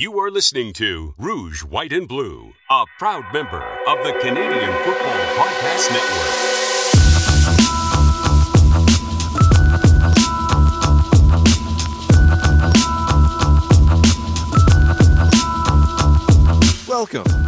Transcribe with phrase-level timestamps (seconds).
[0.00, 5.20] You are listening to Rouge, White, and Blue, a proud member of the Canadian Football
[5.36, 6.48] Podcast Network.
[16.88, 17.39] Welcome.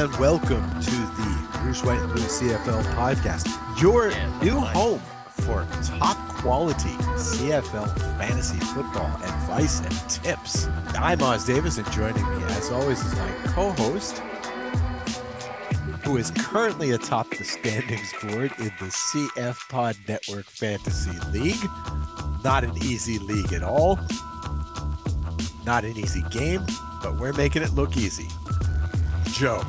[0.00, 3.46] And welcome to the Rouge White and Blue CFL podcast,
[3.82, 4.08] your
[4.42, 10.68] new home for top quality CFL fantasy football advice and tips.
[10.98, 14.20] I'm Os Davis, and joining me, as always, is my co-host,
[16.06, 21.68] who is currently atop the standings board in the CF Pod Network Fantasy League.
[22.42, 23.98] Not an easy league at all.
[25.66, 26.64] Not an easy game,
[27.02, 28.28] but we're making it look easy.
[29.32, 29.62] Joe,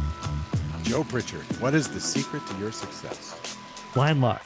[0.92, 3.56] Joe Pritchard, what is the secret to your success?
[3.94, 4.44] Blind luck.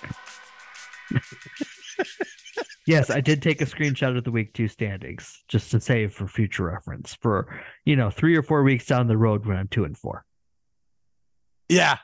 [2.86, 6.28] yes, I did take a screenshot of the week two standings just to save for
[6.28, 7.48] future reference for,
[7.84, 10.24] you know, three or four weeks down the road when I'm two and four.
[11.68, 11.98] Yeah.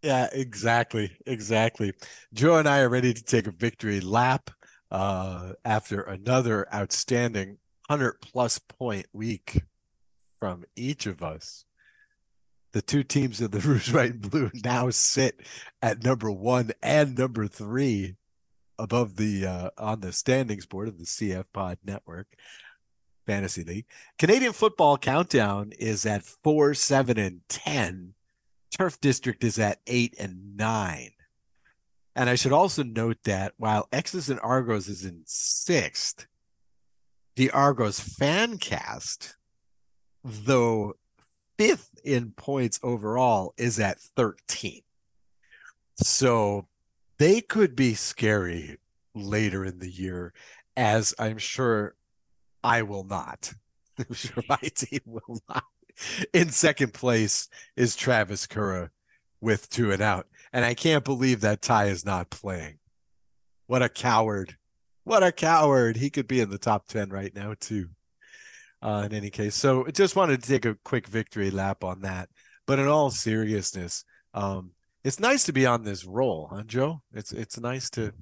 [0.00, 1.16] Yeah, exactly.
[1.26, 1.92] Exactly.
[2.32, 4.48] Joe and I are ready to take a victory lap
[4.92, 7.58] uh, after another outstanding
[7.88, 9.64] 100 plus point week
[10.38, 11.64] from each of us.
[12.76, 15.40] The two teams in the Rouge, White, and Blue now sit
[15.80, 18.16] at number one and number three
[18.78, 22.26] above the uh, on the standings board of the CF Pod Network
[23.24, 23.86] Fantasy League.
[24.18, 28.12] Canadian Football Countdown is at four, seven, and ten.
[28.70, 31.12] Turf District is at eight and nine.
[32.14, 36.26] And I should also note that while X's and Argos is in sixth,
[37.36, 39.34] the Argos fan cast,
[40.22, 40.92] though
[41.58, 44.82] fifth in points overall, is at 13.
[45.96, 46.66] So
[47.18, 48.78] they could be scary
[49.14, 50.32] later in the year,
[50.76, 51.94] as I'm sure
[52.62, 53.52] I will not.
[53.98, 55.64] I'm sure my team will not.
[56.34, 58.90] In second place is Travis Curra
[59.40, 60.26] with two and out.
[60.52, 62.78] And I can't believe that Ty is not playing.
[63.66, 64.56] What a coward.
[65.04, 65.96] What a coward.
[65.96, 67.88] He could be in the top 10 right now, too.
[68.82, 72.28] Uh, in any case, so just wanted to take a quick victory lap on that.
[72.66, 74.04] But in all seriousness,
[74.34, 74.72] um,
[75.02, 77.00] it's nice to be on this roll, huh, Joe?
[77.14, 78.12] It's it's nice to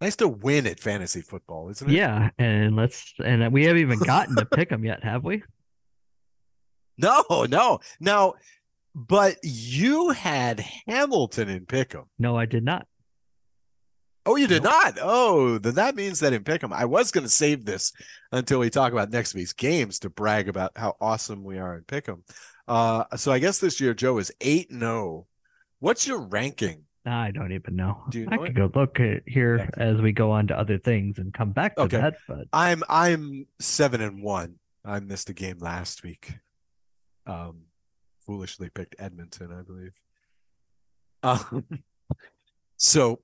[0.00, 1.94] nice to win at fantasy football, isn't it?
[1.94, 5.42] Yeah, and let's and we haven't even gotten to pick them yet, have we?
[6.98, 7.80] No, no.
[8.00, 8.36] Now,
[8.94, 12.04] but you had Hamilton in Pick'em.
[12.18, 12.86] No, I did not.
[14.26, 14.98] Oh, you did not.
[15.00, 17.92] Oh, then that means that in Pick'em, I was going to save this
[18.32, 21.82] until we talk about next week's games to brag about how awesome we are in
[21.84, 22.22] Pick'em.
[22.66, 25.26] Uh, so I guess this year Joe is eight and zero.
[25.78, 26.82] What's your ranking?
[27.06, 28.02] I don't even know.
[28.10, 28.54] Do you I know could it?
[28.56, 29.68] go look at here Yeah.
[29.76, 31.98] as we go on to other things and come back to Okay.
[32.00, 32.16] that.
[32.26, 34.56] But I'm I'm seven and one.
[34.84, 36.34] I missed a game last week.
[37.26, 37.66] Um,
[38.26, 39.94] foolishly picked Edmonton, I believe.
[41.22, 41.64] Um,
[42.76, 43.20] so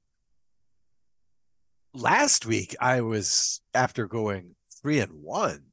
[1.95, 5.65] last week I was after going three and one,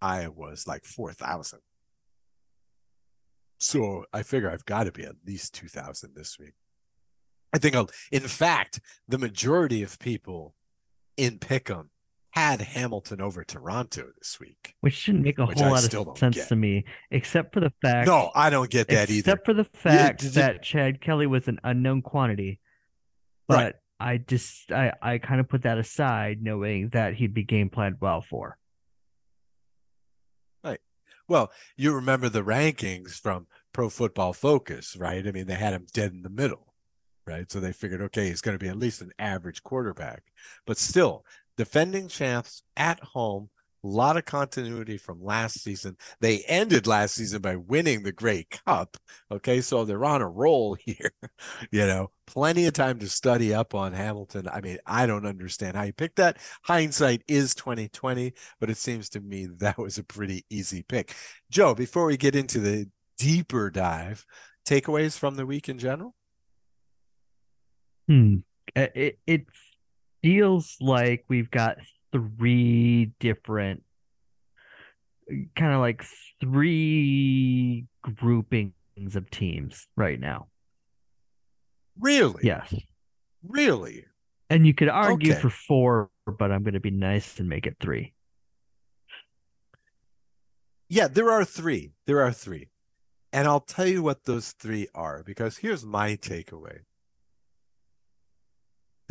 [0.00, 1.60] I was like four thousand.
[3.58, 6.54] So I figure I've got to be at least two thousand this week.
[7.54, 10.54] I think, I'll, in fact, the majority of people
[11.18, 11.88] in Pick'em
[12.30, 14.74] had Hamilton over Toronto this week.
[14.80, 16.48] which shouldn't make a whole I lot of sense get.
[16.48, 19.18] to me, except for the fact No, I don't get that except either.
[19.32, 22.58] Except for the fact you- that Chad Kelly was an unknown quantity.
[23.48, 23.74] But Right.
[24.02, 27.96] I just I, I kind of put that aside, knowing that he'd be game planned
[28.00, 28.58] well for.
[30.64, 30.80] Right.
[31.28, 35.26] Well, you remember the rankings from Pro Football Focus, right?
[35.26, 36.74] I mean, they had him dead in the middle,
[37.26, 37.50] right?
[37.50, 40.24] So they figured, okay, he's going to be at least an average quarterback.
[40.66, 41.24] But still,
[41.56, 43.50] defending champs at home,
[43.84, 45.96] a lot of continuity from last season.
[46.20, 48.96] They ended last season by winning the Grey Cup.
[49.30, 51.12] Okay, so they're on a roll here.
[51.70, 54.48] you know, plenty of time to study up on Hamilton.
[54.48, 56.38] I mean, I don't understand how you picked that.
[56.62, 61.14] Hindsight is 2020, but it seems to me that was a pretty easy pick.
[61.50, 62.88] Joe, before we get into the
[63.18, 64.24] deeper dive,
[64.66, 66.14] takeaways from the week in general?
[68.08, 68.38] Hmm.
[68.74, 69.46] It it
[70.22, 71.78] feels like we've got
[72.12, 73.82] three different
[75.56, 76.04] kind of like
[76.40, 78.72] three groupings
[79.14, 80.48] of teams right now.
[81.98, 82.42] Really?
[82.44, 82.74] Yes.
[83.46, 84.04] Really?
[84.50, 85.40] And you could argue Okay.
[85.40, 88.14] for four but I'm going to be nice and make it three.
[90.88, 91.92] Yeah, there are three.
[92.06, 92.68] There are three.
[93.32, 96.80] And I'll tell you what those three are because here's my takeaway.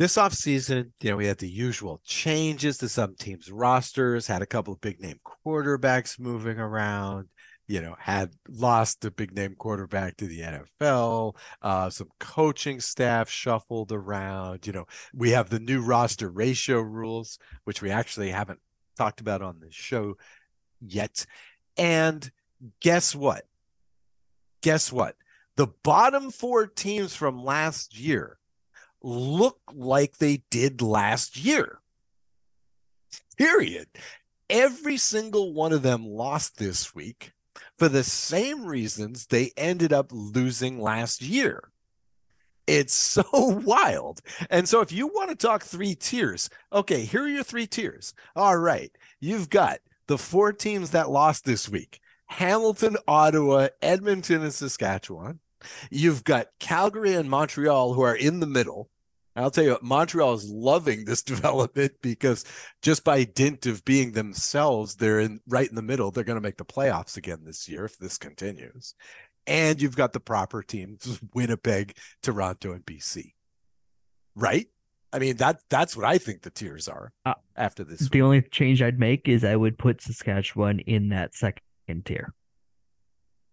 [0.02, 4.46] This offseason, you know, we had the usual changes to some teams' rosters, had a
[4.46, 7.28] couple of big name quarterbacks moving around,
[7.68, 13.30] you know, had lost a big name quarterback to the NFL, uh, some coaching staff
[13.30, 14.66] shuffled around.
[14.66, 18.58] You know, we have the new roster ratio rules, which we actually haven't
[18.98, 20.16] talked about on the show
[20.80, 21.26] yet.
[21.76, 22.28] And
[22.80, 23.44] guess what?
[24.62, 25.14] Guess what?
[25.54, 28.40] The bottom four teams from last year
[29.02, 31.80] look like they did last year.
[33.36, 33.88] Period.
[34.48, 37.32] Every single one of them lost this week
[37.78, 41.70] for the same reasons they ended up losing last year.
[42.66, 44.20] It's so wild.
[44.50, 48.14] And so, if you want to talk three tiers, okay, here are your three tiers.
[48.36, 48.90] All right.
[49.20, 55.40] You've got the four teams that lost this week Hamilton, Ottawa, Edmonton, and Saskatchewan.
[55.90, 58.88] You've got Calgary and Montreal who are in the middle.
[59.34, 62.44] I'll tell you what, Montreal is loving this development because
[62.82, 66.10] just by dint of being themselves, they're in right in the middle.
[66.10, 68.94] They're going to make the playoffs again this year if this continues.
[69.46, 73.32] And you've got the proper teams, Winnipeg, Toronto, and BC.
[74.34, 74.66] Right?
[75.14, 78.00] I mean that that's what I think the tiers are uh, after this.
[78.00, 78.22] The week.
[78.22, 81.60] only change I'd make is I would put Saskatchewan in that second
[82.06, 82.32] tier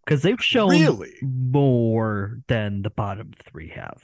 [0.06, 1.14] because they've shown really?
[1.22, 4.02] more than the bottom three have.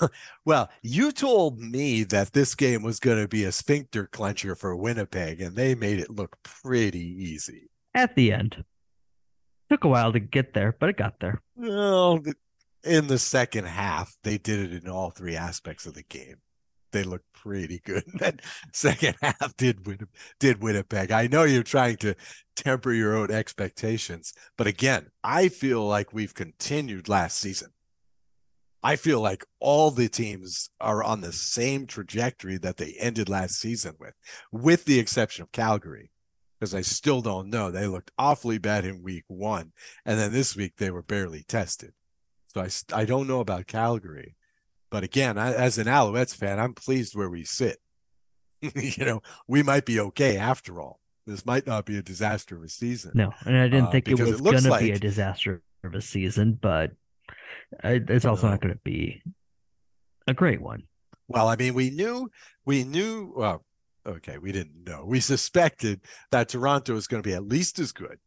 [0.00, 0.10] Well,
[0.44, 4.76] well, you told me that this game was going to be a sphincter clencher for
[4.76, 8.64] Winnipeg, and they made it look pretty easy at the end.
[9.70, 11.40] Took a while to get there, but it got there.
[11.54, 12.20] Well,
[12.84, 16.36] in the second half, they did it in all three aspects of the game.
[16.92, 18.02] They looked pretty good.
[18.18, 18.40] That
[18.72, 20.08] second half did win,
[20.40, 21.12] did Winnipeg.
[21.12, 22.16] I know you're trying to
[22.56, 27.68] temper your own expectations, but again, I feel like we've continued last season.
[28.82, 33.60] I feel like all the teams are on the same trajectory that they ended last
[33.60, 34.14] season with,
[34.50, 36.10] with the exception of Calgary,
[36.58, 37.70] because I still don't know.
[37.70, 39.72] They looked awfully bad in week one,
[40.04, 41.92] and then this week they were barely tested.
[42.46, 44.36] So I, I don't know about Calgary,
[44.90, 47.78] but again, I, as an Alouettes fan, I'm pleased where we sit.
[48.60, 51.00] you know, we might be okay after all.
[51.26, 53.12] This might not be a disaster of a season.
[53.14, 56.00] No, and I didn't uh, think it was going to be a disaster of a
[56.00, 56.92] season, but
[57.82, 59.22] it's also not going to be
[60.26, 60.84] a great one.
[61.28, 62.30] Well, I mean, we knew,
[62.64, 63.64] we knew, well,
[64.06, 65.04] okay, we didn't know.
[65.06, 66.00] We suspected
[66.30, 68.18] that Toronto was going to be at least as good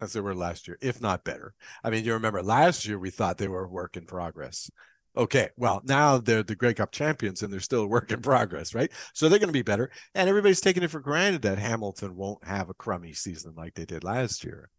[0.00, 1.54] as they were last year, if not better.
[1.82, 4.70] I mean, you remember last year we thought they were a work in progress.
[5.16, 8.74] Okay, well, now they're the Grey Cup champions and they're still a work in progress,
[8.74, 8.90] right?
[9.12, 9.90] So they're going to be better.
[10.14, 13.84] And everybody's taking it for granted that Hamilton won't have a crummy season like they
[13.84, 14.70] did last year.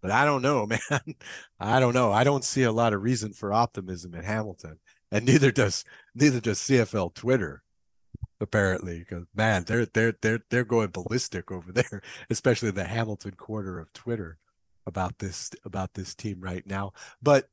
[0.00, 1.14] But I don't know, man.
[1.58, 2.12] I don't know.
[2.12, 4.78] I don't see a lot of reason for optimism in Hamilton,
[5.10, 7.62] and neither does neither does CFL Twitter.
[8.42, 13.78] Apparently, because man, they're they're they're they're going ballistic over there, especially the Hamilton quarter
[13.78, 14.38] of Twitter
[14.86, 16.92] about this about this team right now.
[17.22, 17.48] But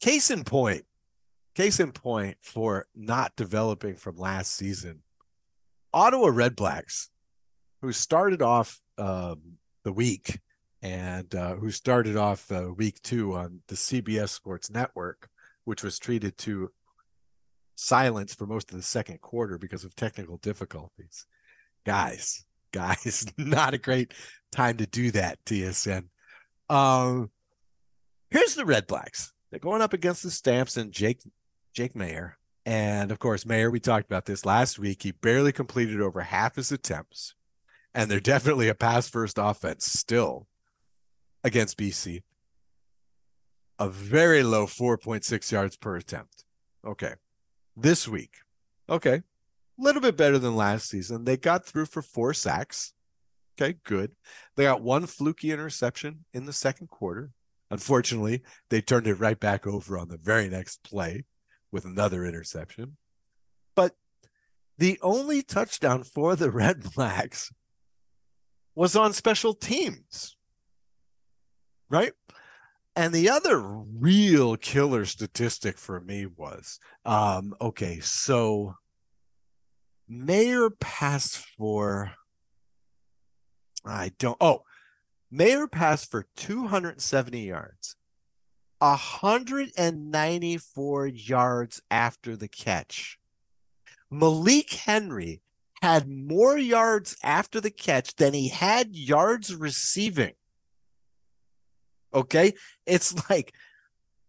[0.00, 0.84] case in point,
[1.54, 5.02] case in point for not developing from last season,
[5.92, 7.08] Ottawa Redblacks,
[7.82, 10.40] who started off um, the week
[10.82, 15.28] and uh, who started off uh, week two on the CBS Sports Network,
[15.64, 16.70] which was treated to
[17.76, 21.26] silence for most of the second quarter because of technical difficulties.
[21.84, 24.12] Guys, guys, not a great
[24.52, 26.04] time to do that, TSN.
[26.68, 27.30] Um,
[28.30, 29.32] here's the Red Blacks.
[29.50, 31.20] They're going up against the Stamps and Jake
[31.74, 32.32] Jake Maier.
[32.64, 35.02] And of course, Maier, we talked about this last week.
[35.02, 37.34] He barely completed over half his attempts.
[37.92, 40.46] And they're definitely a pass first offense still
[41.44, 42.22] against BC.
[43.78, 46.44] A very low 4.6 yards per attempt.
[46.84, 47.14] Okay.
[47.76, 48.38] This week,
[48.88, 49.22] okay, a
[49.82, 51.24] little bit better than last season.
[51.24, 52.92] They got through for four sacks.
[53.58, 54.12] Okay, good.
[54.56, 57.30] They got one fluky interception in the second quarter.
[57.70, 61.24] Unfortunately, they turned it right back over on the very next play
[61.70, 62.96] with another interception.
[63.74, 63.94] But
[64.76, 67.52] the only touchdown for the Red Blacks
[68.74, 70.36] was on special teams
[71.90, 72.12] right?
[72.96, 78.74] And the other real killer statistic for me was um, okay, so
[80.10, 82.12] Maier passed for,
[83.84, 84.62] I don't, oh,
[85.32, 87.94] Maier passed for 270 yards
[88.80, 93.18] 194 yards after the catch.
[94.10, 95.42] Malik Henry
[95.82, 100.32] had more yards after the catch than he had yards receiving.
[102.12, 102.54] Okay.
[102.86, 103.52] It's like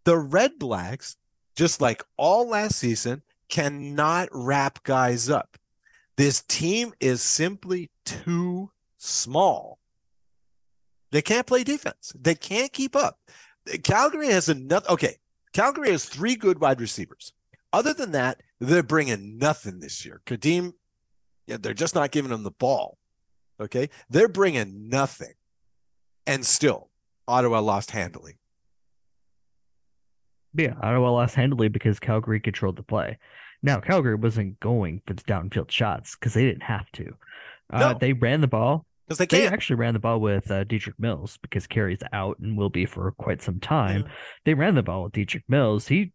[0.04, 1.18] the Red Blacks,
[1.56, 5.58] just like all last season, cannot wrap guys up.
[6.18, 9.80] This team is simply too small.
[11.12, 12.14] They can't play defense.
[12.20, 13.20] They can't keep up.
[13.84, 14.90] Calgary has another.
[14.90, 15.18] Okay,
[15.54, 17.34] Calgary has three good wide receivers.
[17.74, 20.22] Other than that, they're bringing nothing this year.
[20.26, 20.74] Kadeem,
[21.48, 22.98] yeah, they're just not giving them the ball.
[23.60, 25.34] Okay, they're bringing nothing,
[26.26, 26.91] and still,
[27.32, 28.34] Ottawa lost handily.
[30.54, 33.18] Yeah, Ottawa lost handily because Calgary controlled the play.
[33.64, 37.14] Now, Calgary wasn't going for the downfield shots because they didn't have to.
[37.72, 37.98] Uh, No.
[38.00, 38.86] They ran the ball.
[39.08, 42.58] Because they They actually ran the ball with uh, Dedrick Mills because Carey's out and
[42.58, 44.02] will be for quite some time.
[44.02, 44.12] Yeah.
[44.46, 45.88] They ran the ball with Dedrick Mills.
[45.88, 46.12] He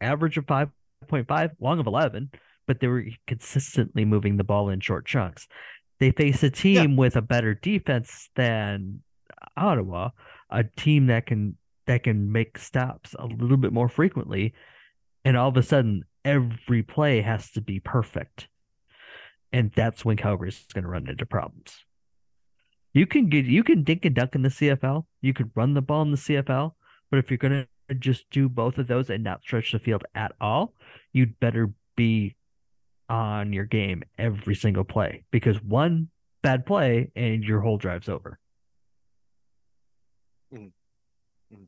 [0.00, 2.30] average of 5.5, long of 11,
[2.66, 5.46] but they were consistently moving the ball in short chunks.
[6.00, 9.02] They face a team with a better defense than
[9.56, 10.10] Ottawa,
[10.50, 11.56] a team that can
[11.86, 14.54] that can make stops a little bit more frequently,
[15.24, 18.48] and all of a sudden every play has to be perfect.
[19.52, 21.84] And that's when Calgary's going to run into problems.
[22.92, 25.04] You can get you can dink and dunk in the CFL.
[25.20, 26.72] You could run the ball in the CFL,
[27.10, 30.04] but if you're going to just do both of those and not stretch the field
[30.14, 30.74] at all,
[31.12, 32.34] you'd better be
[33.08, 36.08] on your game every single play because one
[36.42, 38.38] bad play and your whole drive's over.
[40.52, 40.64] Mm-hmm.
[41.54, 41.64] Mm-hmm.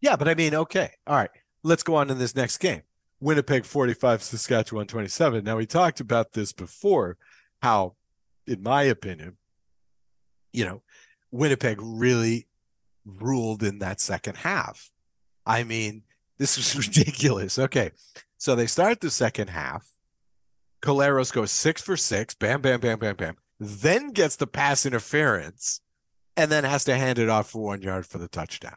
[0.00, 0.90] Yeah, but I mean, okay.
[1.06, 1.30] All right.
[1.62, 2.82] Let's go on to this next game.
[3.20, 5.44] Winnipeg 45, Saskatchewan 27.
[5.44, 7.16] Now, we talked about this before,
[7.62, 7.94] how,
[8.48, 9.36] in my opinion,
[10.52, 10.82] you know,
[11.30, 12.48] Winnipeg really
[13.06, 14.90] ruled in that second half.
[15.46, 16.02] I mean,
[16.38, 17.58] this was ridiculous.
[17.58, 17.92] Okay.
[18.38, 19.86] So they start the second half.
[20.82, 25.80] Collaros goes six for six, bam, bam, bam, bam, bam, then gets the pass interference
[26.36, 28.76] and then has to hand it off for one yard for the touchdown.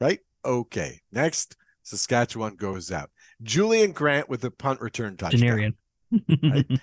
[0.00, 0.20] Right?
[0.44, 1.00] Okay.
[1.12, 3.10] Next, Saskatchewan goes out.
[3.42, 5.74] Julian Grant with the punt return touchdown.
[6.10, 6.52] Janarion.
[6.52, 6.80] Right.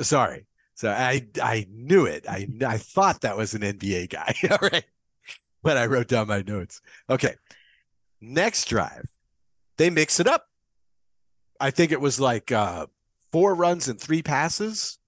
[0.00, 0.46] Sorry.
[0.74, 2.24] So I I knew it.
[2.28, 4.34] I I thought that was an NBA guy.
[4.50, 4.84] All right.
[5.62, 6.80] But I wrote down my notes.
[7.08, 7.34] Okay.
[8.20, 9.06] Next drive,
[9.76, 10.46] they mix it up.
[11.60, 12.86] I think it was like uh
[13.30, 14.98] four runs and three passes.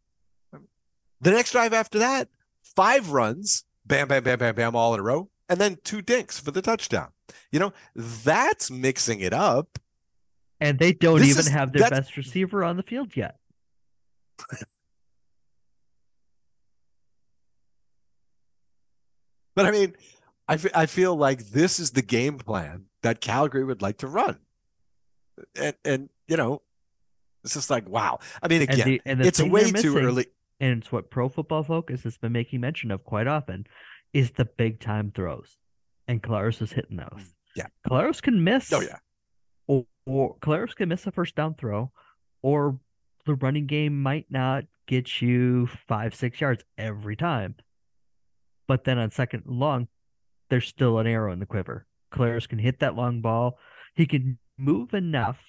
[1.22, 2.28] The next drive after that,
[2.62, 6.40] five runs, bam, bam, bam, bam, bam, all in a row, and then two dinks
[6.40, 7.08] for the touchdown.
[7.50, 9.78] You know, that's mixing it up.
[10.60, 13.36] and they don't This even is- have their best receiver on the field yet.
[19.54, 19.94] But I mean,
[20.48, 24.38] I I feel like this is the game plan that Calgary would like to run,
[25.56, 26.62] and and you know,
[27.44, 28.18] it's just like wow.
[28.42, 30.26] I mean, And again, the, and the it's way too early.
[30.62, 33.66] And it's what Pro Football Focus has been making mention of quite often,
[34.12, 35.58] is the big time throws,
[36.06, 37.34] and Collaros is hitting those.
[37.56, 37.66] Yeah.
[37.86, 38.72] Collaros can miss.
[38.72, 38.98] Oh yeah,
[39.66, 41.90] or, or Collaros can miss a first down throw,
[42.42, 42.78] or
[43.26, 47.56] the running game might not get you five, six yards every time.
[48.68, 49.88] But then on second and long,
[50.48, 51.86] there's still an arrow in the quiver.
[52.14, 53.58] Collaros can hit that long ball.
[53.96, 55.40] He can move enough.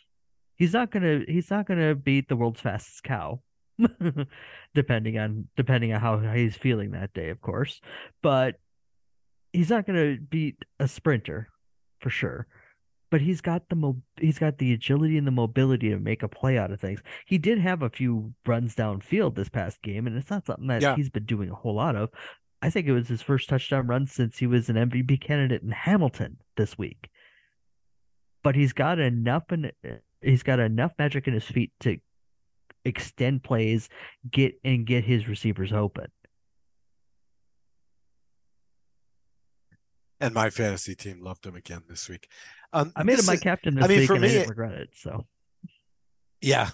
[0.55, 3.41] He's not gonna he's not gonna beat the world's fastest cow.
[4.75, 7.81] depending on depending on how he's feeling that day, of course.
[8.21, 8.55] But
[9.51, 11.49] he's not gonna beat a sprinter
[12.01, 12.47] for sure
[13.11, 16.27] but he's got the mo- he's got the agility and the mobility to make a
[16.27, 16.99] play out of things.
[17.27, 20.81] He did have a few runs downfield this past game, and it's not something that
[20.81, 20.95] Yeah.
[20.95, 22.09] he's been doing a whole lot of.
[22.63, 25.69] I think it was his first touchdown run since he was an MVP candidate in
[25.69, 27.07] Hamilton this week.
[28.41, 29.71] But he's got enough and
[30.23, 31.99] he's got enough magic in his feet to
[32.85, 33.89] extend plays,
[34.29, 36.07] get and get his receivers open.
[40.19, 42.29] and my fantasy team loved him again this week.
[42.71, 44.49] Um, I made him my captain this I mean, week, for and I me, didn't
[44.49, 44.89] regret it.
[44.95, 45.25] So
[46.41, 46.69] Yeah.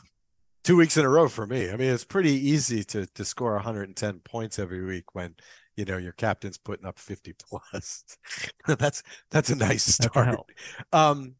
[0.63, 1.71] Two weeks in a row for me.
[1.71, 5.35] I mean, it's pretty easy to to score 110 points every week when
[5.75, 8.03] you know your captain's putting up 50 plus.
[8.67, 9.01] that's
[9.31, 10.37] that's a nice start.
[10.93, 11.35] Um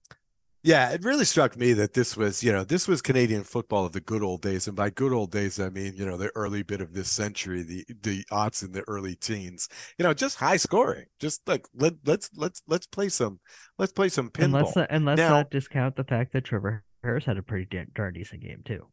[0.61, 3.93] yeah, it really struck me that this was, you know, this was Canadian football of
[3.93, 4.67] the good old days.
[4.67, 7.61] And by good old days, I mean, you know, the early bit of this century,
[7.63, 9.69] the the aughts in the early teens.
[9.97, 11.05] You know, just high scoring.
[11.19, 13.39] Just like let let's let's let's play some
[13.77, 14.75] let's play some And let's pinball.
[14.75, 17.87] not, and let's Now- not discount the fact that Trevor Harris had a pretty da-
[17.95, 18.87] darn decent game too.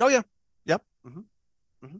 [0.00, 0.22] Oh yeah.
[0.66, 0.82] Yep.
[1.04, 1.20] hmm
[1.82, 1.96] hmm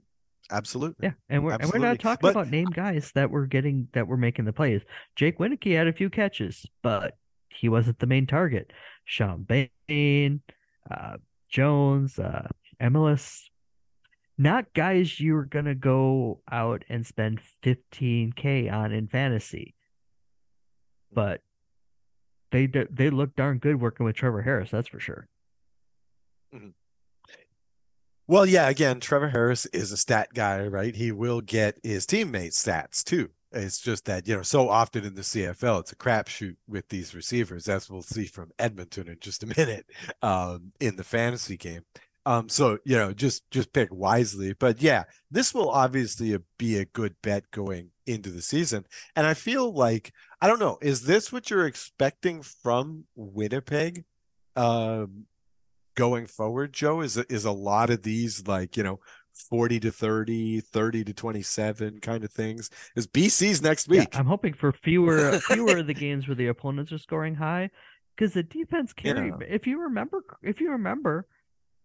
[0.50, 1.08] Absolutely.
[1.08, 4.06] Yeah, and we're and we're not talking But- about name guys that were getting that
[4.08, 4.82] were making the plays.
[5.14, 7.16] Jake Wieneke had a few catches, but
[7.50, 8.72] he wasn't the main target.
[9.04, 10.40] Shawn Bane,
[10.90, 12.48] uh, Jones, uh,
[12.80, 13.50] Emilus,
[14.38, 19.74] not guys you were gonna go out and spend 15k on in fantasy,
[21.12, 21.42] but
[22.52, 24.70] they they look darn good working with Trevor Harris.
[24.70, 25.28] That's for sure.
[28.30, 30.94] Well, yeah, again, Trevor Harris is a stat guy, right?
[30.94, 33.30] He will get his teammates stats too.
[33.52, 37.14] It's just that, you know, so often in the CFL, it's a crapshoot with these
[37.14, 39.86] receivers, as we'll see from Edmonton in just a minute
[40.22, 41.86] um, in the fantasy game.
[42.26, 44.52] Um, so you know, just just pick wisely.
[44.52, 48.84] But yeah, this will obviously be a good bet going into the season.
[49.16, 54.04] And I feel like I don't know, is this what you're expecting from Winnipeg?
[54.54, 55.24] Um,
[55.98, 57.00] going forward, Joe?
[57.00, 59.00] Is is a lot of these like, you know,
[59.50, 62.70] 40 to 30, 30 to 27 kind of things?
[62.94, 64.18] Is BC's next Yeah, week?
[64.18, 67.70] I'm hoping for fewer fewer of the games where the opponents are scoring high,
[68.16, 69.34] because the defense carried.
[69.40, 69.46] Yeah.
[69.48, 71.26] If you remember, if you remember,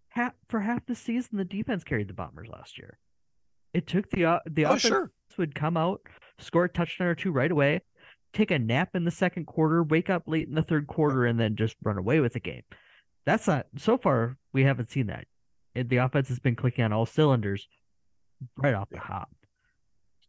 [0.10, 3.00] half for half the season, the defense carried the Bombers last year.
[3.74, 5.12] It took the the oh, offense sure.
[5.40, 6.02] would come out,
[6.38, 7.82] score a touchdown or two right away,
[8.32, 11.40] take a nap in the second quarter, wake up late in the third quarter, and
[11.40, 12.62] then just run away with the game.
[13.26, 14.38] That's not so far.
[14.52, 15.26] We haven't seen that.
[15.76, 17.68] It, the offense has been clicking on all cylinders
[18.58, 19.30] right off the hop.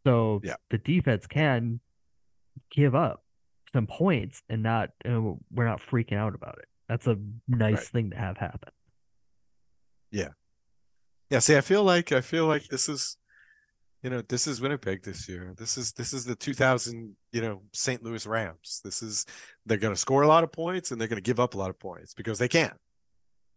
[0.04, 0.56] So Yeah.
[0.70, 1.80] the defense can
[2.70, 3.24] give up
[3.72, 5.20] some points and not uh,
[5.50, 6.68] we're not freaking out about it.
[6.88, 7.16] That's a
[7.48, 7.84] nice Right.
[7.86, 8.72] thing to have happen.
[10.10, 10.28] Yeah.
[11.30, 13.16] Yeah, see, I feel like I feel like this is,
[14.04, 15.54] you know, this is Winnipeg this year.
[15.56, 18.02] This is this is the 2000, you know, St.
[18.02, 18.80] Louis Rams.
[18.84, 19.24] This is
[19.66, 21.58] they're going to score a lot of points and they're going to give up a
[21.58, 22.74] lot of points because they can't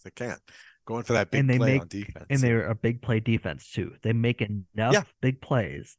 [0.05, 0.39] They can't
[0.85, 2.25] Going for that big And they play make- on defense.
[2.29, 3.95] And they're a big play defense too.
[4.03, 5.03] They make enough Yeah.
[5.21, 5.97] big plays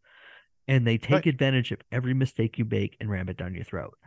[0.67, 1.27] and they take Right.
[1.27, 3.99] advantage of every mistake you make and ram it down your throat.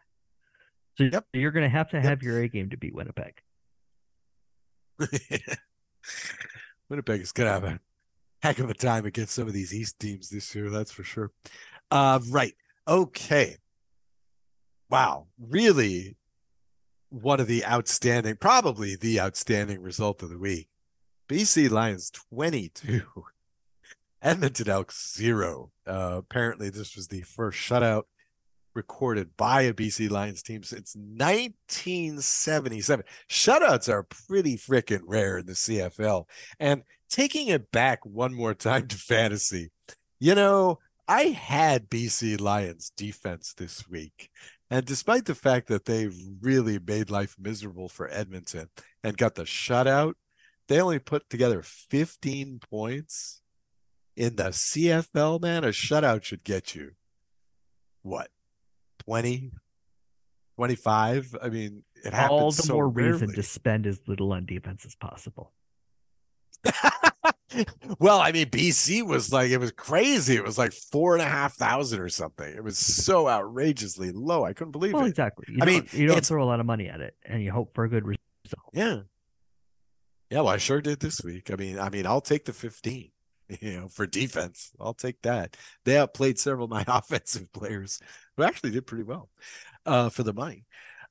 [0.97, 1.27] So Yep.
[1.33, 2.03] you're going to have to Yep.
[2.05, 3.35] have your A game to beat Winnipeg.
[6.89, 7.79] Winnipeg is going to have a
[8.41, 10.69] heck of a time against some of these East teams this year.
[10.69, 11.31] That's for sure.
[11.89, 12.53] Uh, right.
[12.87, 13.57] Okay.
[14.89, 15.27] Wow.
[15.39, 16.17] Really
[17.09, 20.67] one of the outstanding, probably the outstanding result of the week.
[21.29, 23.03] BC Lions 22,
[24.21, 25.71] Edmonton Elks zero.
[25.85, 28.03] Uh, apparently, this was the first shutout
[28.73, 33.05] recorded by a BC Lions team since 1977.
[33.29, 36.25] Shutouts are pretty freaking rare in the CFL.
[36.59, 39.69] And taking it back one more time to fantasy,
[40.19, 44.29] you know, I had BC Lions defense this week.
[44.69, 48.69] And despite the fact that they really made life miserable for Edmonton
[49.03, 50.13] and got the shutout,
[50.69, 53.41] they only put together 15 points
[54.15, 55.65] in the CFL, man.
[55.65, 56.91] A shutout should get you
[58.03, 58.29] what
[58.99, 59.51] 20,
[60.55, 61.35] 25?
[61.41, 64.85] I mean, it happens All the so more reason to spend as little on defense
[64.85, 65.51] as possible.
[67.99, 70.35] well, I mean, BC was like, it was crazy.
[70.35, 72.47] It was like four and a half thousand or something.
[72.47, 74.43] It was so outrageously low.
[74.45, 75.09] I couldn't believe Well, it.
[75.09, 75.45] exactly.
[75.49, 77.73] You I mean, you don't throw a lot of money at it, and you hope
[77.75, 78.21] for a good result.
[78.73, 79.01] Yeah.
[80.29, 81.51] Yeah, well, I sure did this week.
[81.51, 83.11] I mean, I mean, I'll take the 15,
[83.61, 84.71] you know, for defense.
[84.79, 85.57] I'll take that.
[85.83, 87.99] They outplayed several of my offensive players
[88.37, 89.29] who actually did pretty well
[89.85, 90.65] uh for the money.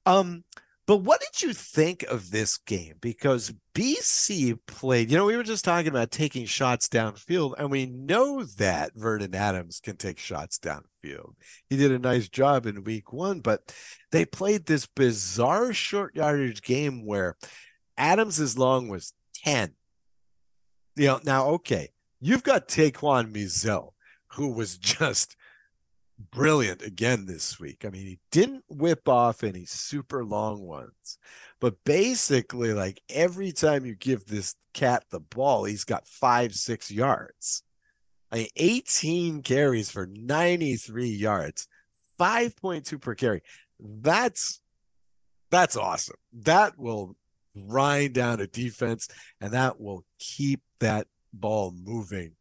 [0.06, 0.44] Um,
[0.90, 2.94] but what did you think of this game?
[3.00, 7.86] Because BC played, you know, we were just talking about taking shots downfield, and we
[7.86, 11.34] know that Vernon Adams can take shots downfield.
[11.68, 13.72] He did a nice job in week one, but
[14.10, 17.36] they played this bizarre short yardage game where
[17.96, 19.12] Adams' long was
[19.44, 19.74] 10.
[20.96, 23.90] You know, now, okay, you've got Taquan Mizzell,
[24.32, 25.36] who was just
[26.30, 27.84] brilliant again this week.
[27.84, 31.18] I mean, he didn't whip off any super long ones,
[31.60, 36.90] but basically, like every time you give this cat the ball, he's got five, six
[36.90, 37.62] yards.
[38.30, 41.66] I mean, 18 carries for 93 yards,
[42.18, 43.42] 5.2 per carry.
[43.78, 44.60] That's
[45.50, 46.16] that's awesome.
[46.32, 47.16] That will
[47.66, 49.08] grind down a defense
[49.40, 52.32] and that will keep that ball moving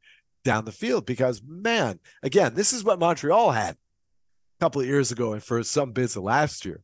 [0.43, 5.11] down the field because man, again, this is what Montreal had a couple of years
[5.11, 6.81] ago and for some bits of last year.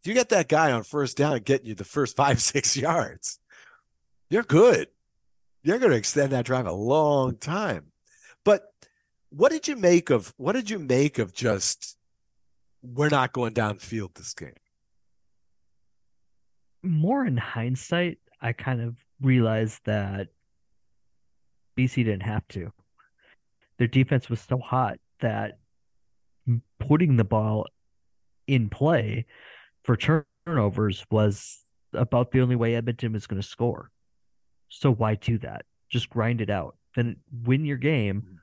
[0.00, 3.38] If you get that guy on first down getting you the first five, six yards,
[4.28, 4.88] you're good.
[5.62, 7.92] You're going to extend that drive a long time.
[8.44, 8.62] But
[9.28, 11.98] what did you make of what did you make of just
[12.82, 14.54] we're not going downfield this game?
[16.82, 20.28] more in hindsight, I kind of realized that
[21.78, 22.72] BC didn't have to.
[23.80, 25.58] Their defense was so hot that
[26.78, 27.64] putting the ball
[28.46, 29.24] in play
[29.84, 31.64] for turnovers was
[31.94, 33.90] about the only way Edmonton was going to score.
[34.68, 35.64] So why do that?
[35.88, 36.76] Just grind it out.
[36.94, 38.40] Then win your game.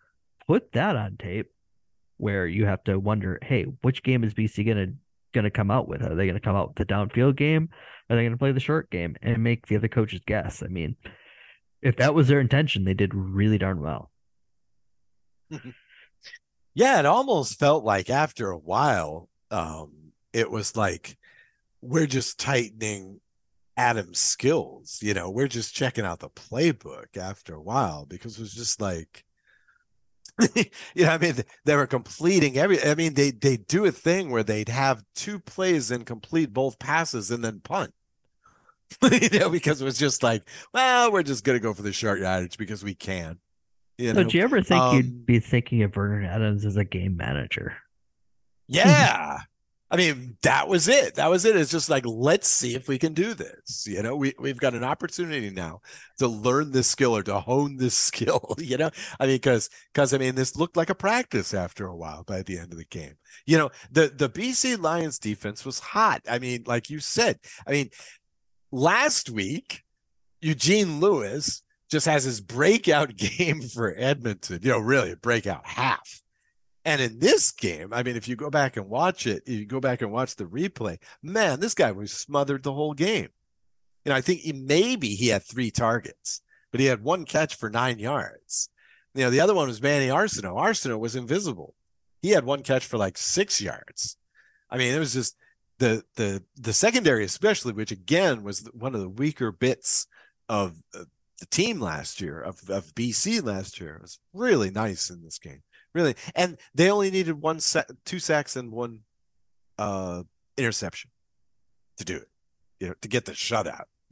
[0.47, 1.51] Put that on tape
[2.17, 4.93] where you have to wonder, hey, which game is BC going to
[5.33, 6.01] going to come out with?
[6.01, 7.69] Are they going to come out with the downfield game?
[8.09, 10.63] Are they going to play the short game and make the other coaches guess?
[10.63, 10.95] I mean,
[11.83, 14.09] if that was their intention, they did really darn well.
[16.73, 21.17] Yeah, it almost felt like after a while, um, it was like
[21.81, 23.19] we're just tightening
[23.77, 24.99] Adam's skills.
[25.01, 28.81] You know, we're just checking out the playbook after a while because it was just
[28.81, 29.23] like,
[30.55, 32.83] you know, I mean, they were completing every.
[32.83, 36.77] I mean, they they do a thing where they'd have two plays and complete both
[36.77, 37.93] passes and then punt.
[39.11, 42.19] you know, because it was just like, well, we're just gonna go for the short
[42.19, 43.39] yardage because we can.
[43.97, 44.23] You know?
[44.23, 47.17] So, do you ever think um, you'd be thinking of Vernon Adams as a game
[47.17, 47.77] manager?
[48.67, 49.39] Yeah,
[49.89, 51.15] I mean, that was it.
[51.15, 51.55] That was it.
[51.55, 53.87] It's just like, let's see if we can do this.
[53.87, 55.79] You know, we, we've got an opportunity now
[56.19, 58.89] to learn this skill or to hone this skill, you know?
[59.19, 62.43] I mean, because, because I mean, this looked like a practice after a while by
[62.43, 63.13] the end of the game.
[63.45, 66.21] You know, the, the BC Lions defense was hot.
[66.29, 67.89] I mean, like you said, I mean,
[68.71, 69.83] last week,
[70.41, 76.21] Eugene Lewis just has his breakout game for Edmonton, you know, really a breakout half
[76.87, 79.81] and in this game, I mean, if you go back and watch it, you go
[79.81, 83.27] back and watch the replay, man, this guy was smothered the whole game.
[84.05, 86.39] You know, I think he, maybe he had three targets,
[86.71, 88.69] but he had one catch for nine yards.
[89.13, 90.55] You know, the other one was Manny Arceneaux.
[90.55, 91.75] Arceneaux was invisible.
[92.21, 94.15] He had one catch for like six yards.
[94.69, 95.35] I mean, it was just
[95.79, 100.07] the the the secondary, especially, which again was one of the weaker bits
[100.47, 101.03] of uh,
[101.39, 103.95] the team last year of of BC last year.
[103.95, 105.61] It was really nice in this game
[105.97, 106.15] really.
[106.35, 108.99] And they only needed one set, two sacks and one
[109.77, 110.23] uh,
[110.55, 111.11] interception
[111.97, 112.29] to do it,
[112.79, 113.85] you know, to get the shutout.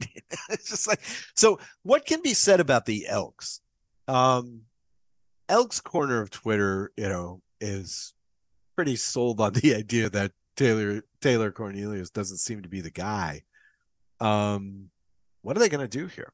[0.50, 1.00] it's just like
[1.34, 1.58] so.
[1.82, 3.60] What can be said about the Elks?
[4.08, 4.62] Um,
[5.48, 8.12] Elks corner of Twitter, you know, is
[8.74, 13.42] pretty sold on the idea that Taylor Taylor Cornelius doesn't seem to be the guy.
[14.20, 14.90] Um,
[15.40, 16.32] what are they going to do here?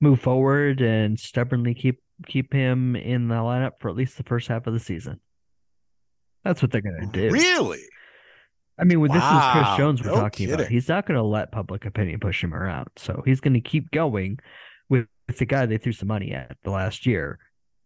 [0.00, 4.48] Move forward and stubbornly keep keep him in the lineup for at least the first
[4.48, 5.20] half of the season.
[6.44, 7.30] That's what they're going to do.
[7.30, 7.82] Really?
[8.78, 9.06] I mean, wow.
[9.08, 10.60] this is Chris Jones we're no talking kidding.
[10.60, 10.70] about.
[10.70, 12.88] He's not going to let public opinion push him around.
[12.96, 14.38] So he's going to keep going
[14.88, 17.38] with, with the guy they threw some money at the last year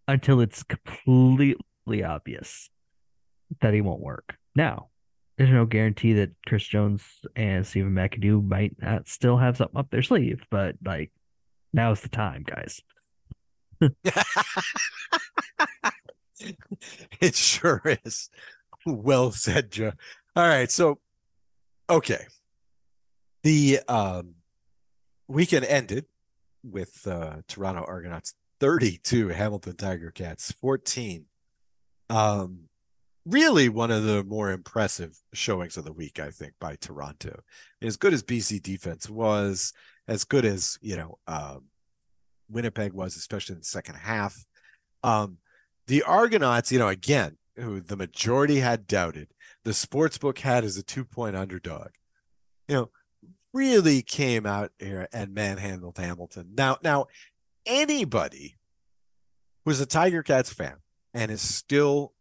[0.09, 2.69] until it's completely obvious
[3.61, 4.37] that he won't work.
[4.55, 4.89] Now,
[5.39, 7.03] there's no guarantee that Chris Jones
[7.35, 11.13] and Stephen McAdoo might not still have something up their sleeve, but like
[11.73, 12.83] now's the time, guys.
[17.21, 18.31] it sure is.
[18.87, 19.93] Well said, Joe.
[20.37, 20.99] All right, so
[21.89, 22.27] okay.
[23.43, 24.35] The um
[25.29, 26.07] weekend ended
[26.63, 31.25] with uh Toronto Argonauts 32, Hamilton Tiger Cats 14.
[32.11, 32.71] Um
[33.27, 37.41] really one of the more impressive showings of the week, I think, by Toronto.
[37.83, 39.73] As good as BC defense was,
[40.09, 41.65] as good as, you know, um,
[42.49, 44.45] Winnipeg was, especially in the second half.
[45.03, 45.39] Um,
[45.87, 49.29] the Argonauts, you know, again, who the majority had doubted,
[49.65, 51.89] the sports book had as a two point underdog,
[52.69, 52.91] you know,
[53.53, 56.53] really came out here and manhandled Hamilton.
[56.57, 57.07] Now, now,
[57.67, 58.57] anybody
[59.65, 60.77] who's a Tiger Cats fan
[61.13, 62.13] and is still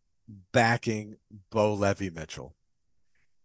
[0.52, 1.18] backing
[1.52, 2.56] Bo Levi Mitchell,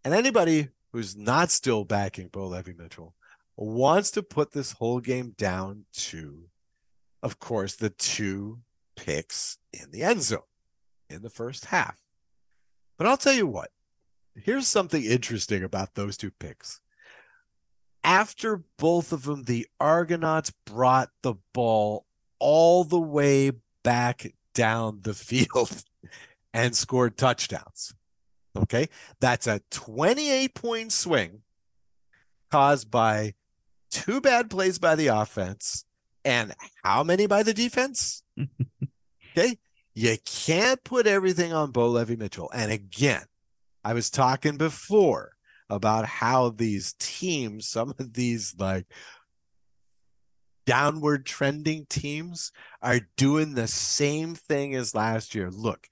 [0.03, 3.13] and anybody who's not still backing Bo Levi Mitchell
[3.57, 6.49] wants to put this whole game down to
[7.25, 8.59] of course, the two
[8.95, 10.41] picks in the end zone
[11.09, 11.97] in the first half.
[12.99, 13.71] But I'll tell you what,
[14.35, 16.81] here's something interesting about those two picks.
[18.03, 22.05] After both of them, the Argonauts brought the ball
[22.37, 25.83] all the way back down the field
[26.53, 27.95] and scored touchdowns.
[28.55, 28.87] Okay.
[29.19, 31.41] That's a 28 point swing
[32.51, 33.33] caused by
[33.95, 35.85] two bad plays by the offense
[36.25, 36.53] and
[36.83, 38.23] how many by the defense?
[39.31, 39.57] okay.
[39.93, 42.51] You can't put everything on Bo Levi Mitchell.
[42.53, 43.23] And again,
[43.83, 45.31] I was talking before
[45.69, 48.85] about how these teams, some of these like
[50.65, 55.49] downward trending teams, are doing the same thing as last year.
[55.49, 55.87] Look,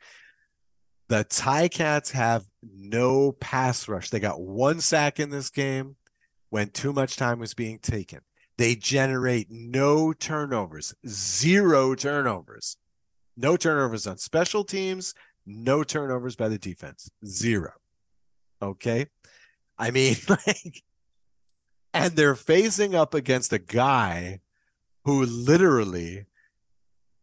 [1.08, 4.10] the Ticats have no pass rush.
[4.10, 5.96] They got one sack in this game
[6.54, 8.20] when too much time was being taken.
[8.60, 12.78] They generate no turnovers, zero turnovers.
[13.36, 15.16] No turnovers on special teams,
[15.48, 17.10] no turnovers by the defense.
[17.26, 17.72] Zero.
[18.62, 19.08] Okay.
[19.80, 20.84] I mean, like,
[21.92, 24.42] and they're facing up against a guy
[25.06, 26.28] who literally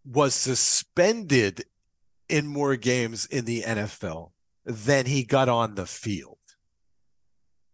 [0.04, 1.62] was suspended
[2.28, 4.32] in more games in the NFL
[4.64, 6.39] than he got on the field.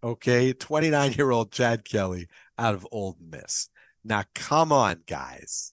[0.06, 3.68] Okay, 29 year old Chad Kelly out of Ole Miss.
[4.04, 5.72] Now, come on, guys.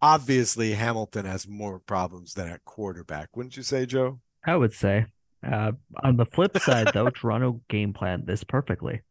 [0.00, 4.20] Obviously, Hamilton has more problems than at quarterback, wouldn't you say, Joe?
[4.46, 5.06] I would say.
[5.44, 9.02] Uh, on the flip side, though, Toronto game planned this perfectly.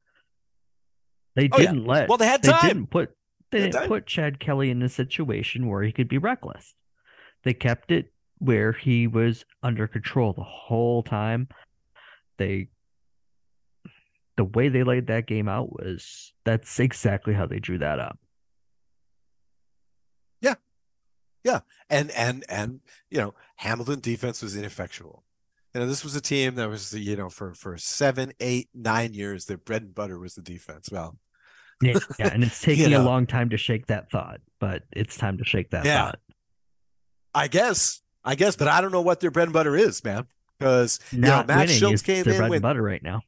[1.36, 1.72] They Oh, yeah.
[1.74, 2.08] didn't let.
[2.08, 2.60] Well, they had time.
[2.62, 3.10] they didn't put.
[3.52, 6.74] They They didn't put Chad Kelly in a situation where he could be reckless.
[7.44, 11.50] They kept it where he was under control the whole time.
[12.38, 12.70] They.
[14.38, 18.20] The way they laid that game out was that's exactly how they drew that up.
[20.42, 20.56] Yeah.
[21.44, 21.60] Yeah.
[21.90, 25.24] And and and you know Hamilton defense was ineffectual.
[25.74, 29.14] You know this was a team that was you know for for seven, eight, nine
[29.14, 30.90] years their bread and butter was the defense.
[30.92, 31.18] Well,
[31.82, 33.02] Yeah, yeah, and it's taking know.
[33.02, 36.06] a long time to shake that thought, but it's time to shake that Yeah.
[36.06, 36.20] thought.
[37.34, 40.26] I guess I guess, but I don't know what their bread and butter is, man.
[40.58, 43.22] Because you know Matt Shiltz came their in bread with and butter right now.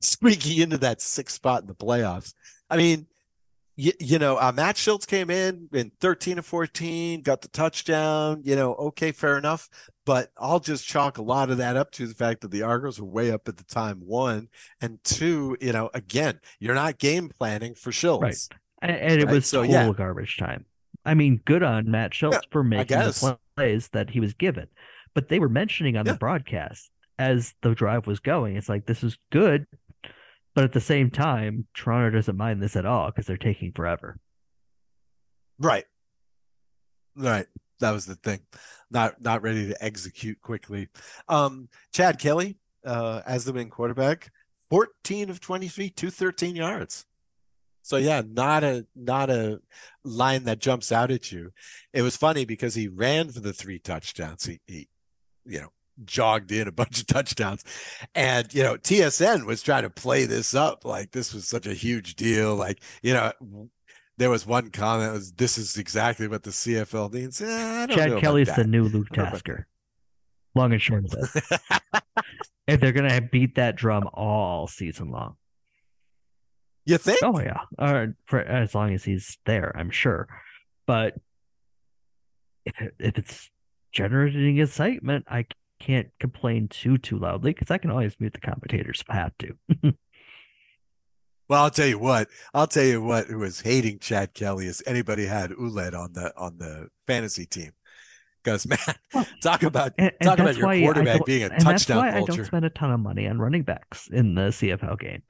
[0.00, 2.34] Squeaking into that sixth spot in the playoffs.
[2.68, 3.06] I mean,
[3.76, 8.42] you, you know, uh, Matt Shiltz came in in 13 and 14, got the touchdown.
[8.44, 9.68] You know, okay, fair enough.
[10.06, 13.00] But I'll just chalk a lot of that up to the fact that the Argos
[13.00, 14.48] were way up at the time, one.
[14.80, 18.20] And two, you know, again, you're not game planning for Shiltz.
[18.20, 18.48] Right.
[18.82, 19.92] And, and it Right, was so, total yeah.
[19.96, 20.66] garbage time.
[21.04, 24.66] I mean, good on Matt Shiltz for making the plays that he was given.
[25.14, 26.12] But they were mentioning on Yeah.
[26.12, 29.66] the broadcast as the drive was going, it's like, this is good.
[30.54, 34.18] But at the same time, Toronto doesn't mind this at all because they're taking forever.
[35.58, 35.84] Right.
[37.16, 37.46] Right.
[37.80, 38.40] That was the thing.
[38.90, 40.88] Not not ready to execute quickly.
[41.28, 44.30] Um Chad Kelly, uh, as the wing quarterback,
[44.70, 47.06] 14 of 23, 213 yards.
[47.82, 49.60] So yeah, not a not a
[50.04, 51.52] line that jumps out at you.
[51.92, 54.46] It was funny because he ran for the three touchdowns.
[54.46, 54.88] He, he
[55.44, 55.72] you know,
[56.04, 57.64] jogged in a bunch of touchdowns.
[58.14, 61.74] And you know, TSN was trying to play this up like this was such a
[61.74, 62.56] huge deal.
[62.56, 63.32] Like, you know,
[64.16, 67.40] there was one comment was this is exactly what the CFL needs.
[67.40, 69.66] Eh, I don't Chad Kelly's the new Luke I don't know about Tasker.
[70.54, 71.60] Long and short of it.
[72.68, 75.36] and they're going to beat that drum all season long.
[76.84, 77.20] you think?
[77.24, 80.28] Oh yeah, or for as long as he's there, I'm sure.
[80.86, 81.14] But
[82.64, 83.50] if it, if it's
[83.92, 85.46] generating excitement, I
[85.84, 89.32] can't complain too too loudly because I can always mute the commentators if I have
[89.38, 89.94] to.
[91.46, 92.28] Well, I'll tell you what.
[92.54, 93.26] I'll tell you what.
[93.26, 97.72] Who was hating Chad Kelly is anybody had Ouellette on the on the fantasy team.
[98.42, 98.78] Because man,
[99.12, 102.16] Well, talk about And, and talk about your quarterback being a and that's touchdown why
[102.16, 105.22] I don't spend a ton of money on running backs in the CFL game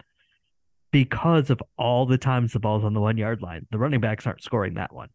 [0.92, 3.66] because of all the times the ball's on the one yard line.
[3.72, 5.08] The running backs aren't scoring that one.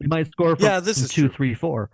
[0.00, 1.34] They might score from Yeah, this is two, true.
[1.34, 1.90] three, four,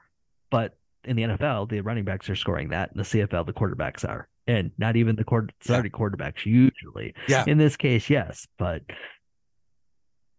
[0.51, 2.91] but in the NFL, the running backs are scoring that.
[2.93, 7.15] In the CFL, the quarterbacks are, and not even the quarter, starting quarterbacks usually.
[7.29, 7.45] Yeah.
[7.47, 8.83] In this case, yes, but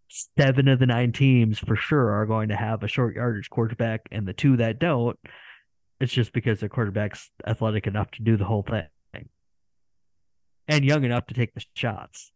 [0.10, 4.02] seven of the nine teams for sure are going to have a short yardage quarterback,
[4.12, 5.17] and the two that don't,
[6.00, 8.88] it's just because their quarterback's athletic enough to do the whole thing
[10.71, 12.32] and young enough to take the shots.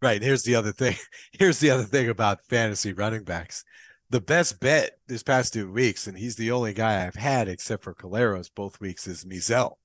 [0.00, 0.20] Right.
[0.20, 0.96] Here's the other thing.
[1.32, 3.64] Here's the other thing about fantasy running backs.
[4.12, 7.82] The best bet this past two weeks, and he's the only guy I've had except
[7.82, 9.76] for Collaros both weeks, is Mizzell.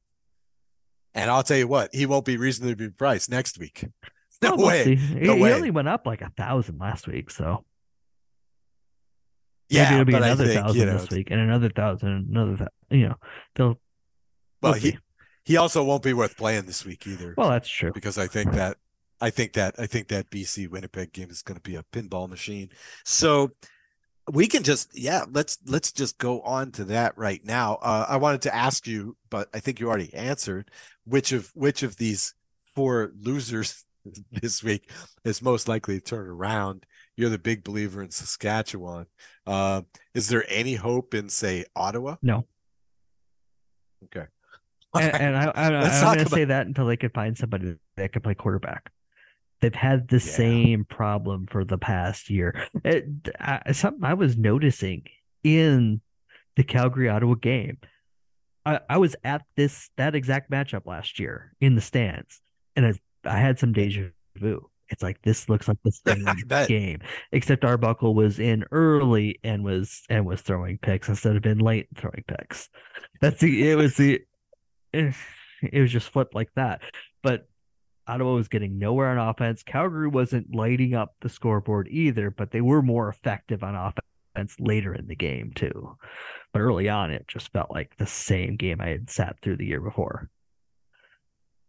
[1.15, 3.85] And I'll tell you what, he won't be reasonably priced next week.
[4.39, 4.83] No Well, we'll way.
[4.83, 4.95] see.
[4.97, 7.65] He, No he only went up like a thousand last week, so
[9.69, 12.27] Yeah, maybe it'll be but another think, thousand you know, this week and another thousand,
[12.29, 12.55] another.
[12.57, 13.15] thou- You know,
[13.55, 13.67] they'll.
[14.61, 14.97] well, we'll he, see.
[15.45, 17.33] he also won't be worth playing this week either.
[17.35, 17.91] Well, that's true.
[17.93, 18.77] because I think that
[19.19, 22.29] I think that I think that BC Winnipeg game is going to be a pinball
[22.29, 22.69] machine.
[23.05, 23.53] So
[24.31, 27.75] we can just yeah, let's let's just go on to that right now.
[27.81, 30.69] Uh, I wanted to ask you, but I think you already answered
[31.05, 32.33] which of which of these
[32.75, 33.85] four losers
[34.31, 34.89] this week
[35.23, 36.85] is most likely to turn around.
[37.15, 39.07] You're the big believer in Saskatchewan.
[39.45, 39.81] Uh,
[40.13, 42.17] is there any hope in say Ottawa?
[42.21, 42.45] No.
[44.03, 44.27] Okay.
[44.93, 47.09] and, and I, I, Let's I'm talk going to about- say that until they can
[47.09, 48.91] find somebody that can play quarterback.
[49.61, 50.21] They've had the Yeah.
[50.21, 52.67] same problem for the past year.
[52.85, 53.05] Eh, it,
[53.39, 55.03] I, something I was noticing
[55.43, 56.01] in
[56.55, 57.77] the Calgary Ottawa game.
[58.65, 62.41] I, I was at this that exact matchup last year in the stands,
[62.75, 62.93] and I,
[63.23, 64.69] I had some deja vu.
[64.89, 65.91] It's like this looks like the
[66.47, 66.99] same game,
[67.31, 71.87] except Arbuckle was in early and was and was throwing picks instead of in late
[71.95, 72.69] throwing picks.
[73.21, 74.21] That's the it was the
[74.93, 75.11] eh,
[75.61, 76.81] it was just flipped like that.
[77.23, 77.47] But
[78.07, 79.63] Ottawa was getting nowhere on offense.
[79.63, 84.93] Calgary wasn't lighting up the scoreboard either, but they were more effective on offense later
[84.93, 85.97] in the game too.
[86.53, 89.65] But early on, it just felt like the same game I had sat through the
[89.65, 90.29] year before.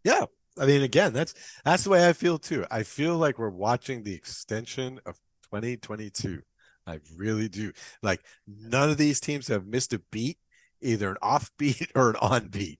[0.03, 0.25] Yeah.
[0.57, 2.65] I mean, again, that's that's the way I feel too.
[2.69, 5.15] I feel like we're watching the extension of
[5.51, 6.41] 2022.
[6.85, 7.71] I really do.
[8.01, 10.37] Like none of these teams have missed a beat,
[10.81, 12.79] either an off beat or an on beat.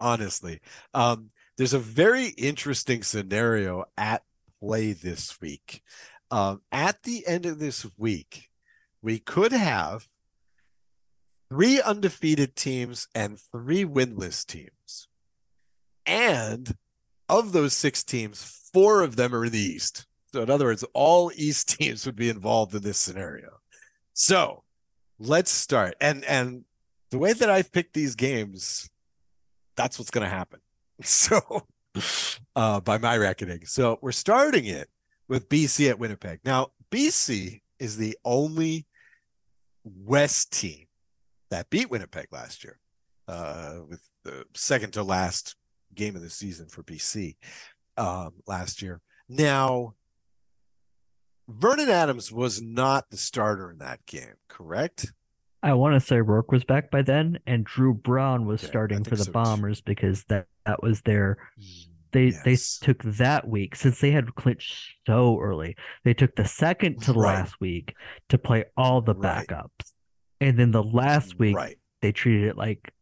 [0.00, 0.60] Honestly,
[0.94, 4.22] um, there's a very interesting scenario at
[4.62, 5.82] play this week.
[6.30, 8.48] Um, at the end of this week,
[9.02, 10.06] we could have
[11.50, 15.08] three undefeated teams and three winless teams.
[16.06, 16.78] And
[17.28, 18.42] of those six teams,
[18.72, 20.06] four of them are in the East.
[20.32, 23.58] So, in other words, all East teams would be involved in this scenario.
[24.14, 24.64] So,
[25.18, 25.94] let's start.
[26.00, 26.64] And and
[27.10, 28.88] the way that I've picked these games,
[29.76, 30.60] that's what's going to happen.
[31.04, 31.66] So,
[32.54, 34.88] uh, by my reckoning, so we're starting it
[35.28, 36.40] with BC at Winnipeg.
[36.44, 38.86] Now, BC is the only
[39.84, 40.86] West team
[41.50, 42.78] that beat Winnipeg last year,
[43.28, 45.56] uh, with the second to last
[45.94, 47.36] game of the season for BC
[47.96, 49.00] um, last year.
[49.28, 49.94] Now,
[51.48, 55.12] Vernon Adams was not the starter in that game, correct?
[55.62, 59.04] I want to say Rourke was back by then, and Dru Brown was Okay, starting
[59.04, 59.32] for the so too.
[59.32, 61.36] Bombers because that that was their
[62.12, 65.76] they they took that week since they had clinched so early.
[66.04, 67.34] They took the second to the Right.
[67.38, 67.94] last week
[68.30, 69.46] to play all the Right.
[69.48, 69.92] backups,
[70.40, 71.78] and then the last week right.
[72.02, 72.92] they treated it like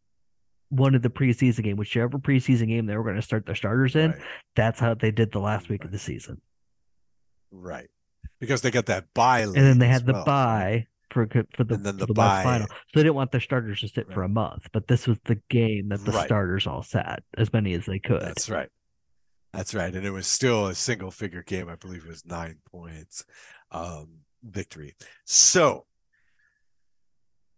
[0.69, 3.95] one of the preseason game, whichever preseason game they were going to start their starters
[3.95, 4.13] in.
[4.55, 6.41] That's how they did the last week of the season,
[7.51, 7.89] Right.
[8.39, 10.25] Because they got that buy, and then they had the well, right?
[10.25, 12.67] bye for for the, then for the the West final.
[12.67, 15.41] So they didn't want their starters to sit for a month, but this was the
[15.49, 16.25] game that the Right.
[16.25, 18.21] starters all sat as many as they could.
[18.21, 18.69] That's right.
[19.53, 19.93] That's right.
[19.93, 21.69] And it was still a single figure game.
[21.69, 23.25] I believe it was nine points
[23.71, 24.95] um, victory.
[25.25, 25.85] So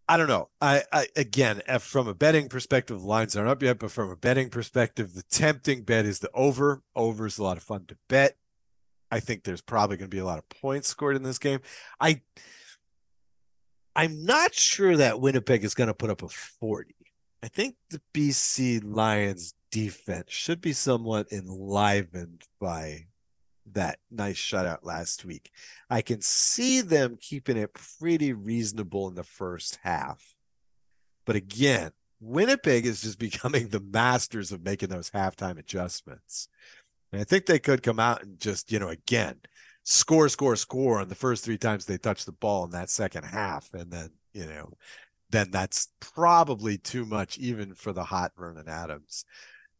[0.08, 0.50] I don't know.
[0.60, 4.16] I, I again, from a betting perspective, the lines aren't up yet, but from a
[4.16, 6.82] betting perspective, the tempting bet is the over.
[6.96, 8.36] Over is a lot of fun to bet.
[9.10, 11.60] I think there's probably going to be a lot of points scored in this game.
[12.00, 12.22] I
[13.96, 16.96] I'm not sure that Winnipeg is going to put up a 40.
[17.44, 23.08] I think the BC Lions defense should be somewhat enlivened by
[23.74, 25.52] that nice shutout last week.
[25.90, 30.36] I can see them keeping it pretty reasonable in the first half.
[31.26, 36.48] But again, Winnipeg is just becoming the masters of making those halftime adjustments.
[37.12, 39.42] And I think they could come out and just, you know, again,
[39.84, 43.24] score, score, score on the first three times they touch the ball in that second
[43.24, 43.74] half.
[43.74, 44.74] And then, you know,
[45.30, 49.26] then that's probably too much even for the hot Vernon Adams.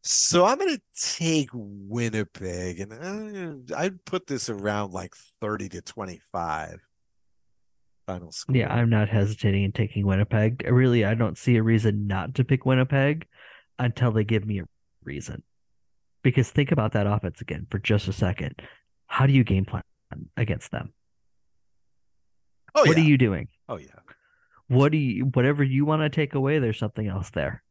[0.02, 5.82] So I'm going to take Winnipeg and uh, I'd put this around like 30 to
[5.82, 6.80] 25
[8.06, 8.56] final score.
[8.56, 10.66] Yeah, I'm not hesitating in taking Winnipeg.
[10.68, 13.26] Really, I don't see a reason not to pick Winnipeg
[13.78, 14.64] until they give me a
[15.04, 15.44] reason.
[16.24, 18.60] Because think about that offense again for just a second.
[19.06, 19.82] How do you game plan
[20.36, 20.92] against them?
[22.74, 23.02] oh, what yeah.
[23.02, 23.48] are you doing?
[23.68, 23.86] oh, yeah.
[24.68, 27.62] What do you whatever you want to take away, there's something else there.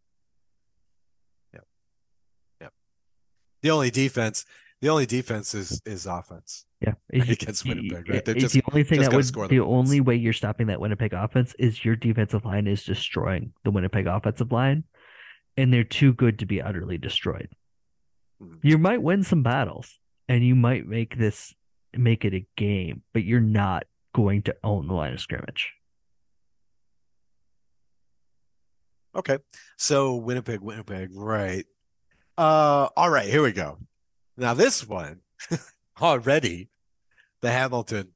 [3.62, 4.46] The only defense,
[4.82, 6.66] the only defense is is offense.
[6.80, 6.94] Yeah.
[7.14, 8.26] Against Winnipeg, right?
[8.26, 10.68] They're It's just- the only thing that would score the the only way you're stopping
[10.68, 14.86] that Winnipeg offense is your defensive line is destroying the Winnipeg offensive line,
[15.58, 17.50] and they're too good to be utterly destroyed.
[18.42, 18.60] Mhm.
[18.64, 21.54] You might win some battles, and you might make this
[21.96, 25.74] make it a game, but you're not going to own the line of scrimmage.
[29.16, 29.40] Okay.
[29.78, 31.66] So Winnipeg, Winnipeg, right.
[32.38, 33.78] Uh all right, here we go.
[34.38, 35.20] Now this one
[36.02, 36.70] already
[37.42, 38.10] the Hamilton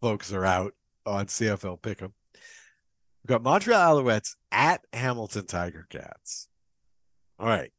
[0.00, 0.74] folks are out
[1.06, 2.12] on CFL Pick'em.
[2.34, 6.48] We've got Montreal Alouettes at Hamilton Tiger Cats.
[7.38, 7.70] All right.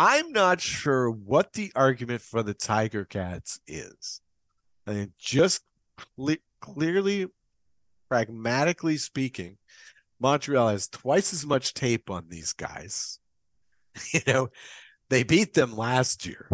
[0.00, 4.20] I'm not sure what the argument for the Tiger Cats is.
[4.86, 5.62] I mean, just
[6.16, 7.26] cle- clearly,
[8.08, 9.58] pragmatically speaking,
[10.20, 13.18] Montreal has twice as much tape on these guys.
[14.12, 14.48] You know,
[15.10, 16.48] they beat them last year,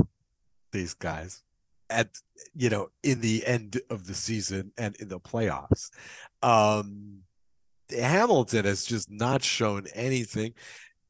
[0.72, 1.42] these guys,
[1.90, 2.08] at
[2.56, 5.90] you know, in the end of the season and in the playoffs.
[6.42, 7.18] Um
[7.90, 10.54] Hamilton has just not shown anything.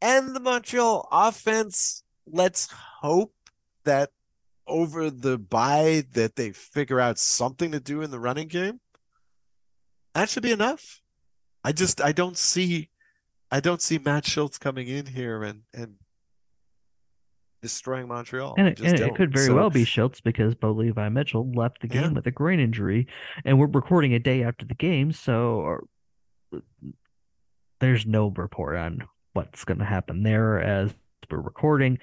[0.03, 2.69] And the Montreal offense, let's
[3.01, 3.35] hope
[3.85, 4.11] that
[4.67, 8.81] over the bye that they figure out something to do in the running game,
[10.15, 11.03] that should be enough.
[11.63, 12.91] I just I don't see
[13.51, 15.97] I don't see Matt Shiltz coming in here and and
[17.63, 18.55] destroying Montreal.
[18.59, 21.81] And, it, and it, could very so, well be Shiltz because Bo Levi Mitchell left
[21.81, 22.13] the game yeah.
[22.13, 23.07] with a groin injury,
[23.45, 25.79] and we're recording a day after the game, so
[26.53, 26.59] uh,
[27.81, 28.99] there's no report on
[29.33, 30.95] what's going to happen there as
[31.31, 31.99] we're recording.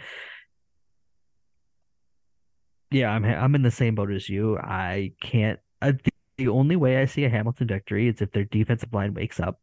[2.90, 4.58] Yeah, I'm I'm in the same boat as you.
[4.58, 5.60] I can't.
[5.82, 5.94] I,
[6.38, 9.62] the only way I see a Hamilton victory is if their defensive line wakes up,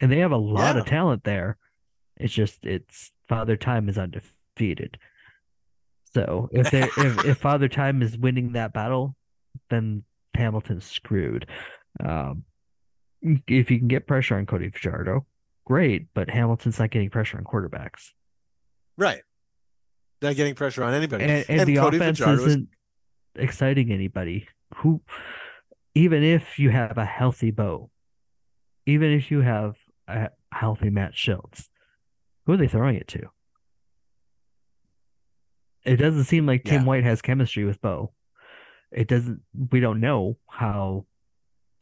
[0.00, 0.80] and they have a lot yeah.
[0.80, 1.56] of talent there.
[2.16, 4.98] It's just it's Father Time is undefeated.
[6.12, 9.14] So if they if, if Father Time is winning that battle,
[9.68, 11.46] then Hamilton's screwed.
[12.04, 12.44] Um,
[13.22, 15.26] if you can get pressure on Cody Fajardo,
[15.64, 18.10] great, but Hamilton's not getting pressure on quarterbacks.
[18.96, 19.22] Right.
[20.22, 21.24] Not getting pressure on anybody.
[21.24, 22.68] And, and, and the Cody offense Fajardo isn't
[23.34, 23.44] is...
[23.44, 24.48] exciting anybody.
[24.76, 25.00] Who
[25.94, 27.90] even if you have a healthy Bo,
[28.86, 29.76] even if you have
[30.06, 31.68] a healthy Matt Shiltz,
[32.46, 33.30] who are they throwing it to?
[35.84, 36.86] It doesn't seem like Tim yeah.
[36.86, 38.12] White has chemistry with Bo.
[38.92, 39.40] It doesn't.
[39.70, 41.06] We don't know how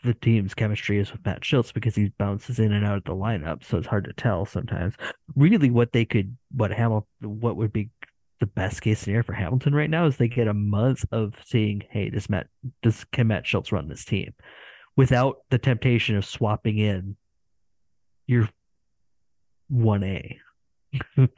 [0.05, 3.15] the team's chemistry is with Matt Shiltz because he bounces in and out of the
[3.15, 4.95] lineup, so it's hard to tell sometimes.
[5.35, 7.91] Really, what they could, what Hamilton, what would be
[8.41, 11.83] the best case scenario for Hamilton right now is they get a month of seeing,
[11.91, 12.47] hey, does Matt,
[12.83, 14.33] does can Matt Shiltz run this team,
[14.97, 17.17] without the temptation of swapping in
[18.27, 18.49] your
[19.69, 20.39] one A.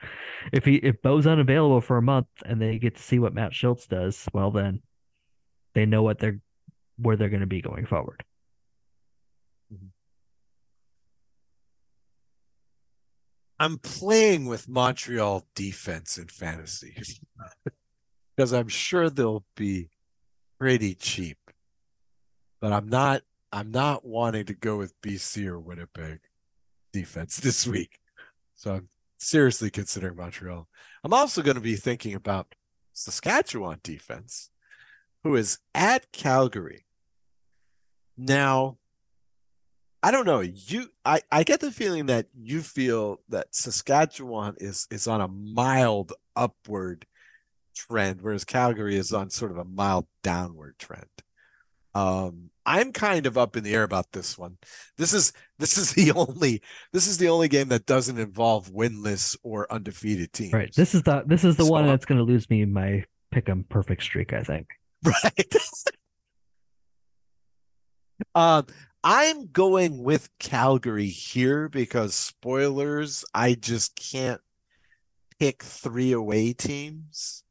[0.53, 3.53] if he if Bo's unavailable for a month and they get to see what Matt
[3.53, 4.81] Shiltz does, well then
[5.75, 6.41] they know what they're
[6.99, 8.23] where they're going to be going forward.
[13.61, 16.97] I'm playing with Montreal defense in fantasy
[18.35, 19.91] because I'm sure they'll be
[20.59, 21.37] pretty cheap.
[22.63, 23.21] But I'm not
[23.53, 26.21] I'm not wanting to go with BC or Winnipeg
[26.91, 27.99] defense this week.
[28.57, 28.89] So I'm
[29.19, 30.67] seriously considering Montreal.
[31.05, 32.55] I'm also going to be thinking about
[32.95, 34.49] Saskatchewan defense,
[35.23, 36.87] who is at Calgary.
[38.17, 38.79] Now,
[40.03, 40.40] I don't know.
[40.40, 45.28] You, I, I get the feeling that you feel that Saskatchewan is is on a
[45.28, 47.07] mild upward
[47.74, 51.07] trend, whereas Calgary is on sort of a mild downward trend.
[51.94, 54.59] Um, I'm kind of up in the air about this one.
[54.96, 59.36] This is this is the only this is the only game that doesn't involve winless
[59.42, 60.53] or undefeated teams.
[60.53, 60.74] Right.
[60.74, 63.48] This is the this is the so, one that's going to lose me my pick
[63.48, 64.32] 'em perfect streak.
[64.32, 64.68] I think.
[65.03, 65.55] Right.
[68.34, 68.66] um,
[69.03, 74.42] I'm going with Calgary here because spoilers, I just can't
[75.38, 77.42] pick three away teams.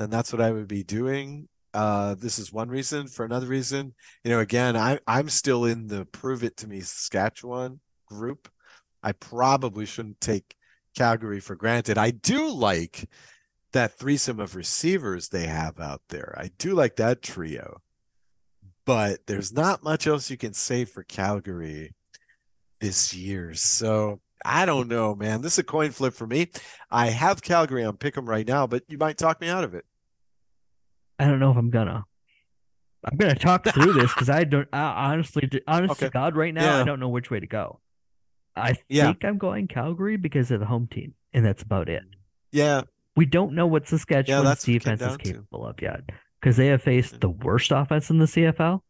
[0.00, 1.48] And that's what I would be doing.
[1.72, 3.06] Uh, this is one reason.
[3.06, 3.94] For another reason,
[4.24, 8.48] you know, again, I, I'm still in the prove it to me Saskatchewan group.
[9.00, 10.56] I probably shouldn't take
[10.96, 11.98] Calgary for granted.
[11.98, 13.08] I do like
[13.72, 16.34] that threesome of receivers they have out there.
[16.36, 17.80] I do like that trio
[18.84, 21.94] but there's not much else you can say for Calgary
[22.80, 23.54] this year.
[23.54, 25.40] So I don't know, man.
[25.40, 26.48] This is a coin flip for me.
[26.90, 29.74] I have Calgary on pick 'em right now, but you might talk me out of
[29.74, 29.84] it.
[31.18, 32.04] I don't know if I'm gonna.
[33.04, 34.68] I'm gonna talk through this because I don't.
[34.72, 36.06] I honestly, honest okay.
[36.06, 36.80] to God, right now, yeah.
[36.80, 37.80] I don't know which way to go.
[38.56, 39.06] I yeah.
[39.06, 42.02] think I'm going Calgary because of the home team, and that's about it.
[42.52, 42.82] Yeah,
[43.16, 45.66] we don't know what Saskatchewan's yeah, defense is capable to.
[45.70, 46.00] of yet
[46.44, 48.80] because they have faced the worst offense in the CFL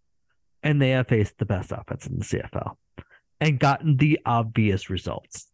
[0.65, 2.75] and they have faced the best offense in the CFL
[3.41, 5.47] and gotten the obvious results.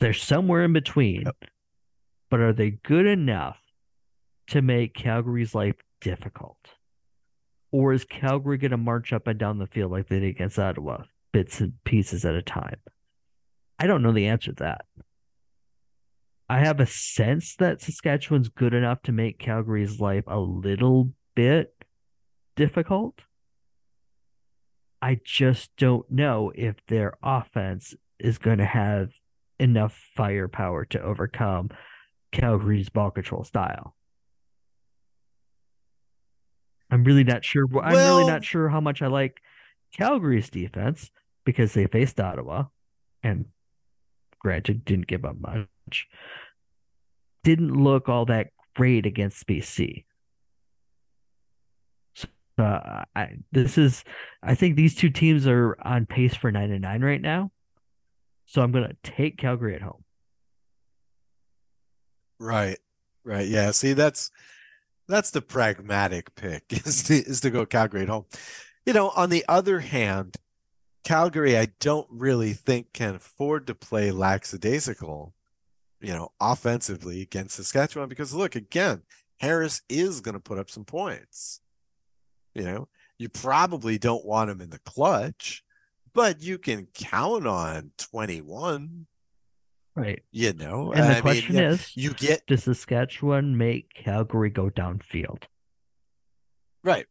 [0.00, 1.36] They're somewhere in between, yep.
[2.30, 3.58] but are they good enough
[4.46, 6.56] to make Calgary's life difficult?
[7.70, 10.58] Or is Calgary going to march up and down the field like they did against
[10.58, 11.02] Ottawa,
[11.34, 12.78] bits and pieces at a time?
[13.78, 14.86] I don't know the answer to that.
[16.48, 21.74] I have a sense that Saskatchewan's good enough to make Calgary's life a little bit
[22.56, 23.20] difficult.
[25.02, 29.10] I just don't know if their offense is going to have
[29.60, 31.68] enough firepower to overcome
[32.32, 33.94] Calgary's ball control style.
[36.90, 37.66] I'm really not sure.
[37.82, 39.40] I'm really not sure how much I like
[39.92, 41.10] Calgary's defense
[41.44, 42.64] because they faced Ottawa
[43.22, 43.44] and
[44.38, 45.68] granted didn't give up much
[47.44, 50.04] didn't look all that great against BC.
[52.14, 52.28] So
[52.58, 54.04] uh, I, this is,
[54.42, 57.50] I think these two teams are on pace for nine and nine right now.
[58.46, 60.04] So I'm gonna take Calgary at home.
[62.40, 62.78] Right.
[63.24, 63.46] Right.
[63.46, 63.72] Yeah.
[63.72, 64.30] See, that's
[65.06, 68.26] that's the pragmatic pick is to, is to go Calgary at home.
[68.86, 70.36] You know, on the other hand,
[71.04, 75.34] Calgary, I don't really think can afford to play lackadaisical,
[76.00, 79.02] you know, offensively against Saskatchewan because look, again,
[79.40, 81.60] Harris is going to put up some points.
[82.54, 82.88] You know,
[83.18, 85.62] you probably don't want him in the clutch,
[86.14, 89.06] but you can count on 21.
[89.94, 90.22] Right.
[90.30, 94.70] You know, And the I question mean, is, you get does Saskatchewan make Calgary go
[94.70, 95.42] downfield?
[96.84, 97.06] right.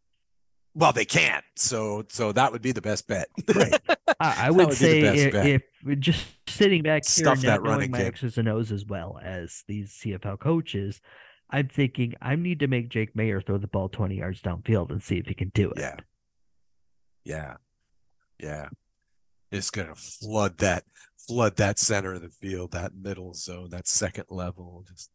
[0.77, 1.43] Well, they can't.
[1.55, 3.29] So, so that would be the best bet.
[3.55, 3.81] Right.
[4.19, 7.63] I, I would would say if, if we're just sitting back here Stuff and that
[7.63, 8.07] not knowing my game.
[8.07, 11.01] X's and O's as well as these CFL coaches,
[11.49, 15.01] I'm thinking I need to make Jake Maier throw the ball 20 yards downfield and
[15.01, 15.79] see if he can do it.
[15.79, 15.95] Yeah.
[17.25, 17.53] Yeah.
[18.39, 18.69] Yeah.
[19.51, 20.83] It's gonna flood that
[21.27, 25.09] flood that center of the field, that middle zone, that second level, just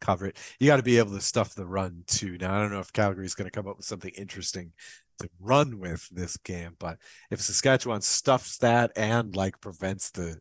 [0.00, 0.36] cover it.
[0.58, 2.38] You got to be able to stuff the run too.
[2.38, 4.72] Now I don't know if Calgary is gonna come up with something interesting
[5.18, 6.98] to run with this game, but
[7.30, 10.38] if Saskatchewan stuffs that and like prevents the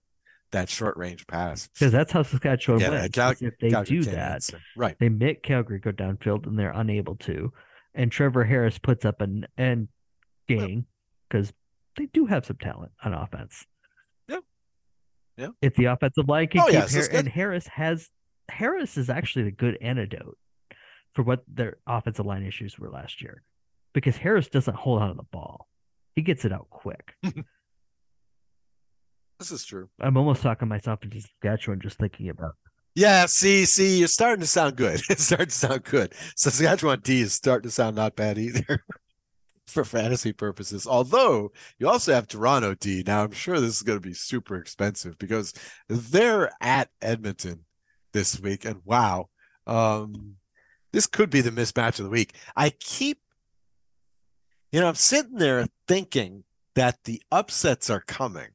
[0.51, 3.09] that short range pass, Because that's how Saskatchewan Yeah, wins.
[3.09, 4.59] Cal- if they Calgary do that, answer.
[4.75, 4.95] right?
[4.99, 7.53] they make Calgary go downfield and they're unable to.
[7.93, 9.89] And Trevor Harris puts up an end
[10.47, 10.85] game
[11.29, 11.53] because
[11.97, 13.65] they do have some talent on offense.
[14.27, 14.37] Yeah.
[15.37, 15.47] Yeah.
[15.61, 18.09] If the offensive line can Oh, keep yeah, Har- and Harris has
[18.50, 20.38] Harris is actually a good antidote
[21.14, 23.43] for what their offensive line issues were last year.
[23.93, 25.68] Because Harris doesn't hold on to the ball.
[26.16, 27.14] He gets it out quick.
[29.39, 29.89] This is true.
[30.02, 32.56] I'm almost talking myself into Saskatchewan just thinking about
[32.93, 35.02] Yeah, see, see, you're starting to sound good.
[35.10, 36.14] It's starting to sound good.
[36.36, 38.84] Saskatchewan D is starting to sound not bad either
[39.66, 40.86] for fantasy purposes.
[40.86, 43.02] Although you also have Toronto D.
[43.08, 45.54] Now I'm sure this is going to be super expensive because
[45.88, 47.64] they're at Edmonton
[48.12, 49.30] this week, and wow,
[49.68, 50.36] um,
[50.91, 52.36] this could be the mismatch of the week.
[52.55, 53.20] I keep,
[54.72, 56.43] you know, I'm sitting there thinking
[56.76, 58.49] that the upsets are coming.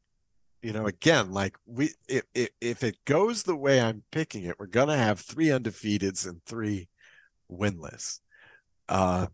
[0.63, 4.59] You know again like we if, if if it goes the way i'm picking it
[4.59, 6.89] we're gonna have three undefeateds and three
[7.53, 8.21] winless
[8.89, 9.27] uh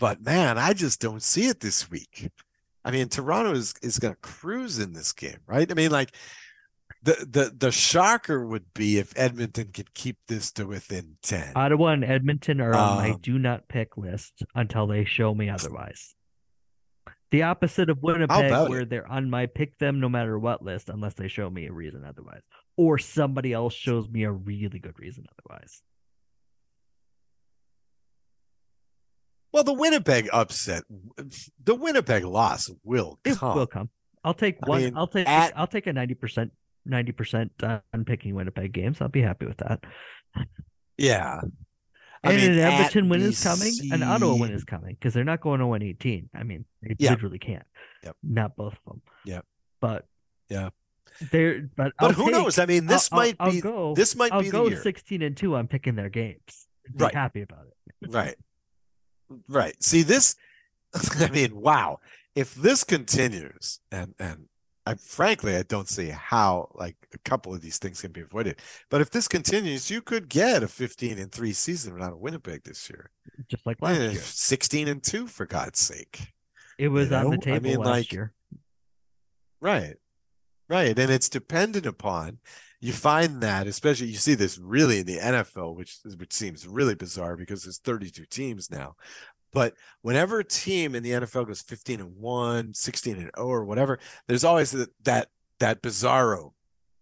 [0.00, 2.32] but man i just don't see it this week.
[2.84, 5.70] I mean toronto is is gonna cruise in this game right?
[5.70, 6.16] I mean like
[7.02, 11.88] the the the shocker would be if edmonton could keep this to within 10 Ottawa
[11.88, 16.14] and Edmonton are on my Um, do not pick list until they show me otherwise.
[17.32, 21.14] The opposite of Winnipeg, where they're on my pick them no matter what list, unless
[21.14, 22.42] they show me a reason otherwise,
[22.76, 25.82] or somebody else shows me a really good reason otherwise.
[29.52, 30.82] well the winnipeg upset
[31.64, 33.90] the winnipeg loss will It come will come.
[34.24, 34.82] I'll take I one.
[34.82, 35.28] mean, I'll take.
[35.28, 36.52] at- I'll take a ninety percent.
[36.84, 39.00] Ninety percent on picking Winnipeg games.
[39.00, 39.80] I'll be happy with that.
[40.98, 41.40] yeah
[42.24, 43.72] I and mean, an Edmonton win is coming.
[43.92, 46.28] An Ottawa win is coming because they're not going to win eighteen.
[46.34, 47.10] I mean, they Yeah.
[47.10, 47.66] literally can't.
[48.04, 48.16] Yep.
[48.22, 49.02] Not both of them.
[49.24, 49.40] Yeah.
[49.80, 50.06] But
[50.48, 50.70] Yeah.
[51.30, 52.58] They're but But I'll who take- knows?
[52.58, 53.94] I mean, this I'll- might I'll be go.
[53.94, 55.54] this might I'll be go sixteen and two.
[55.56, 56.68] I'm picking their games.
[56.96, 57.14] Be Right.
[57.14, 58.10] happy about it.
[58.12, 58.36] Right.
[59.48, 59.80] Right.
[59.82, 60.36] See this
[61.20, 61.98] I mean, wow.
[62.34, 64.46] If this continues and and
[64.86, 68.60] I frankly I don't see how like a couple of these things can be avoided.
[68.90, 72.64] But if this continues, you could get a 15 and 3 season without a Winnipeg
[72.64, 73.10] this year.
[73.48, 76.32] Just like last Eh, year, 16 and 2 for God's sake.
[76.78, 78.32] it was on know, the I mean, last like, year.
[79.60, 79.96] Right.
[80.68, 80.98] Right.
[80.98, 82.38] And it's dependent upon
[82.80, 86.96] you find that, especially you see this really in the NFL, which which seems really
[86.96, 88.96] bizarre because there's 32 teams now.
[89.52, 93.64] But whenever a team in the NFL goes 15 and 1, 16 and 0 or
[93.64, 95.28] whatever, there's always that that
[95.60, 96.52] that bizarro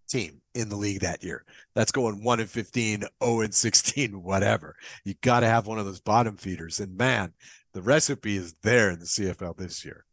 [0.08, 1.44] team in the league that year.
[1.74, 4.76] That's going 1 and 15, 0 and 16, whatever.
[5.04, 7.32] You got to have one of those bottom feeders and man,
[7.72, 10.04] the recipe is there in the CFL this year.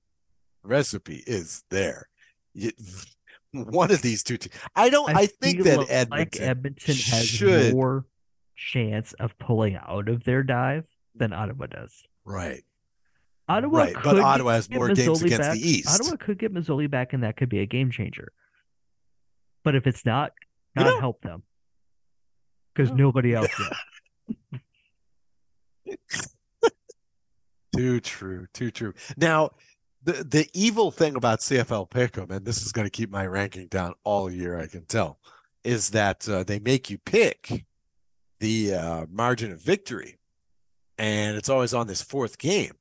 [0.64, 2.08] The recipe is there.
[2.54, 2.72] You,
[3.52, 4.54] one of these two teams.
[4.76, 5.10] I don't.
[5.16, 6.10] I, think feel that Edmonton.
[6.10, 8.06] like Edmonton has should- more
[8.56, 10.86] chance of pulling out of their dive
[11.16, 12.04] than Ottawa does.
[12.28, 12.64] Right.
[13.50, 15.54] Ottawa Right, could but Ottawa has more games against back.
[15.54, 15.88] the East.
[16.02, 18.34] Ottawa could get Masoli back, and that could be a game changer.
[19.64, 20.34] But if it's not,
[20.76, 21.44] You God know- help them,
[22.76, 24.60] because nobody else will.
[27.76, 28.48] Too true.
[28.54, 28.94] Too true.
[29.18, 29.52] Now,
[30.04, 33.68] the the evil thing about CFL Pick'em, and this is going to keep my ranking
[33.68, 35.20] down all year, I can tell,
[35.64, 37.66] is that uh, they make you pick
[38.40, 40.18] the uh, margin of victory,
[40.98, 42.74] and it's always on this fourth game.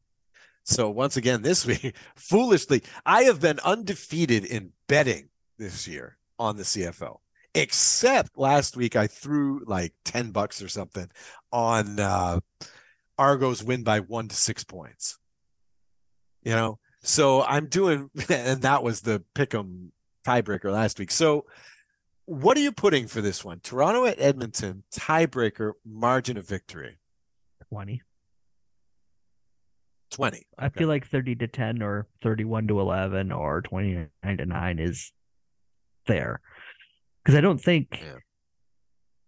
[0.64, 6.57] So once again, this week, foolishly, I have been undefeated in betting this year on
[6.57, 7.19] the CFL.
[7.55, 11.11] Except last week I threw like 10 bucks or something
[11.53, 12.41] on uh
[13.19, 15.19] Argos win by one to six points.
[16.43, 19.91] You know, so I'm doing, and that was the pick'em
[20.27, 21.11] tiebreaker last week.
[21.11, 21.47] So
[22.27, 23.61] what are you putting for this one?
[23.61, 26.99] Toronto at Edmonton, tiebreaker, margin of victory.
[27.71, 28.03] 20.
[30.17, 30.37] 20.
[30.37, 30.45] Okay.
[30.59, 34.09] I feel like 30 to 10 or 31 to 11 or 29
[34.39, 35.12] to 9 is
[36.07, 36.41] there.
[37.23, 38.17] Because I don't think Yeah.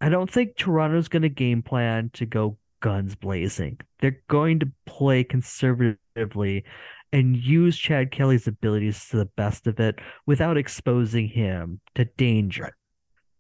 [0.01, 3.79] I don't think Toronto's going to game plan to go guns blazing.
[4.01, 6.65] They're going to play conservatively
[7.13, 12.63] and use Chad Kelly's abilities to the best of it without exposing him to danger.
[12.65, 12.73] Right.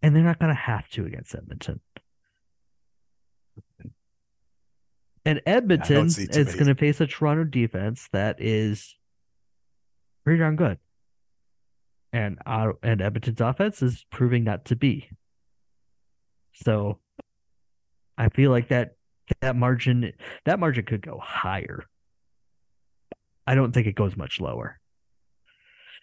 [0.02, 1.80] And they're not going to have to against Edmonton.
[5.28, 8.96] And Edmonton is going to face a Toronto defense that is
[10.24, 10.78] pretty darn good.
[12.14, 15.10] And uh, and Edmonton's offense is proving not to be.
[16.54, 17.00] So
[18.16, 18.96] I feel like that
[19.42, 20.14] that margin
[20.46, 21.84] that margin could go higher.
[23.46, 24.80] I don't think it goes much lower.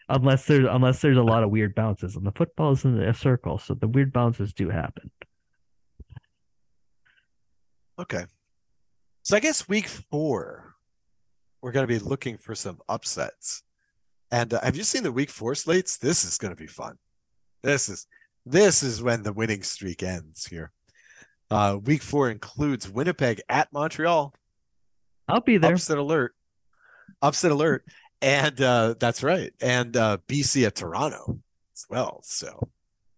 [0.08, 3.16] Unless there's unless there's a lot of weird bounces and the football is in a
[3.16, 5.10] circle, so the weird bounces do happen.
[7.98, 8.26] Okay.
[9.26, 10.76] So I guess week four,
[11.60, 13.64] we're going to be looking for some upsets.
[14.30, 15.98] And uh, have you seen the week four slates?
[15.98, 17.00] This is going to be fun.
[17.64, 18.06] This is
[18.46, 20.72] this is when the winning streak ends here.
[21.50, 24.32] Uh, week four includes Winnipeg at Montreal.
[25.28, 25.74] I'll be there.
[25.74, 26.36] Upset alert.
[27.24, 27.84] Upset alert.
[28.22, 29.52] And uh, that's right.
[29.60, 31.40] And uh, BC at Toronto
[31.76, 32.20] as well.
[32.24, 32.70] So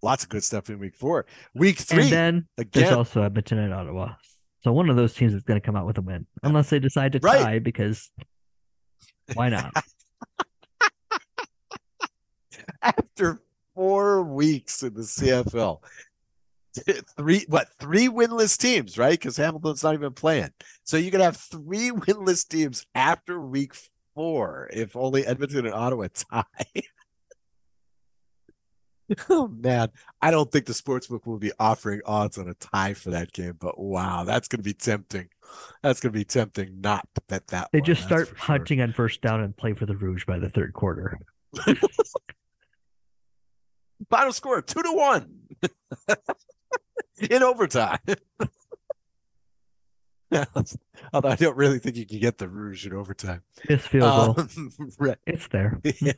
[0.01, 1.25] lots of good stuff in week four.
[1.53, 4.13] Week three, And then there's again, also Edmonton and Ottawa.
[4.67, 6.77] So one of those teams is going to come out with a win, unless they
[6.77, 7.41] decide to Right.
[7.41, 8.11] tie because
[9.33, 9.71] why not?
[12.81, 13.41] after
[13.73, 15.79] four weeks in the CFL.
[17.17, 19.17] Three what three winless teams, right?
[19.17, 20.49] Because Hamilton's not even playing.
[20.83, 23.73] So you could have three winless teams after week
[24.15, 26.43] four if only Edmonton and Ottawa tie.
[29.29, 29.89] oh man.
[30.21, 33.55] I don't think the sportsbook will be offering odds on a tie for that game,
[33.59, 35.29] but wow, that's gonna be tempting.
[35.81, 38.45] That's gonna be tempting not to bet that They one, just start for sure.
[38.57, 41.17] hunting on first down and play for the Rouge by the third quarter.
[44.09, 45.39] Final score two to one
[47.29, 47.97] in overtime.
[51.13, 53.41] Although I don't really think you can get the Rouge in overtime.
[53.67, 55.17] This field goal, Um, right.
[55.25, 55.79] it's there.
[56.01, 56.11] Yeah.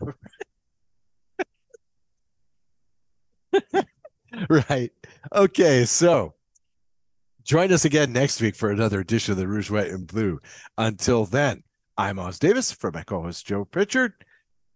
[4.50, 4.92] right.
[5.34, 5.86] Okay.
[5.86, 6.34] So
[7.44, 10.40] join us again next week for another edition of the Rouge, White, and Blue.
[10.78, 11.64] Until then,
[11.98, 14.14] I'm Os Davis for my co host Joe Pritchard.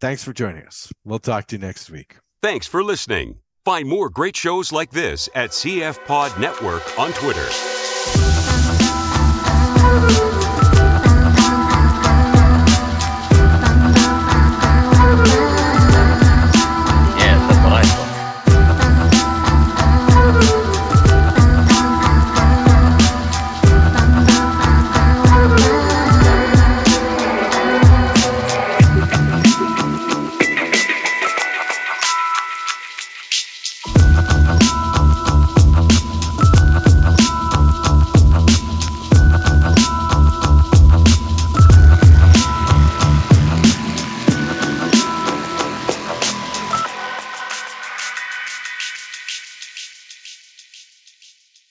[0.01, 0.91] Thanks for joining us.
[1.05, 2.17] We'll talk to you next week.
[2.41, 3.38] Thanks for listening.
[3.63, 7.72] Find more great shows like this at CF Pod Network on Twitter.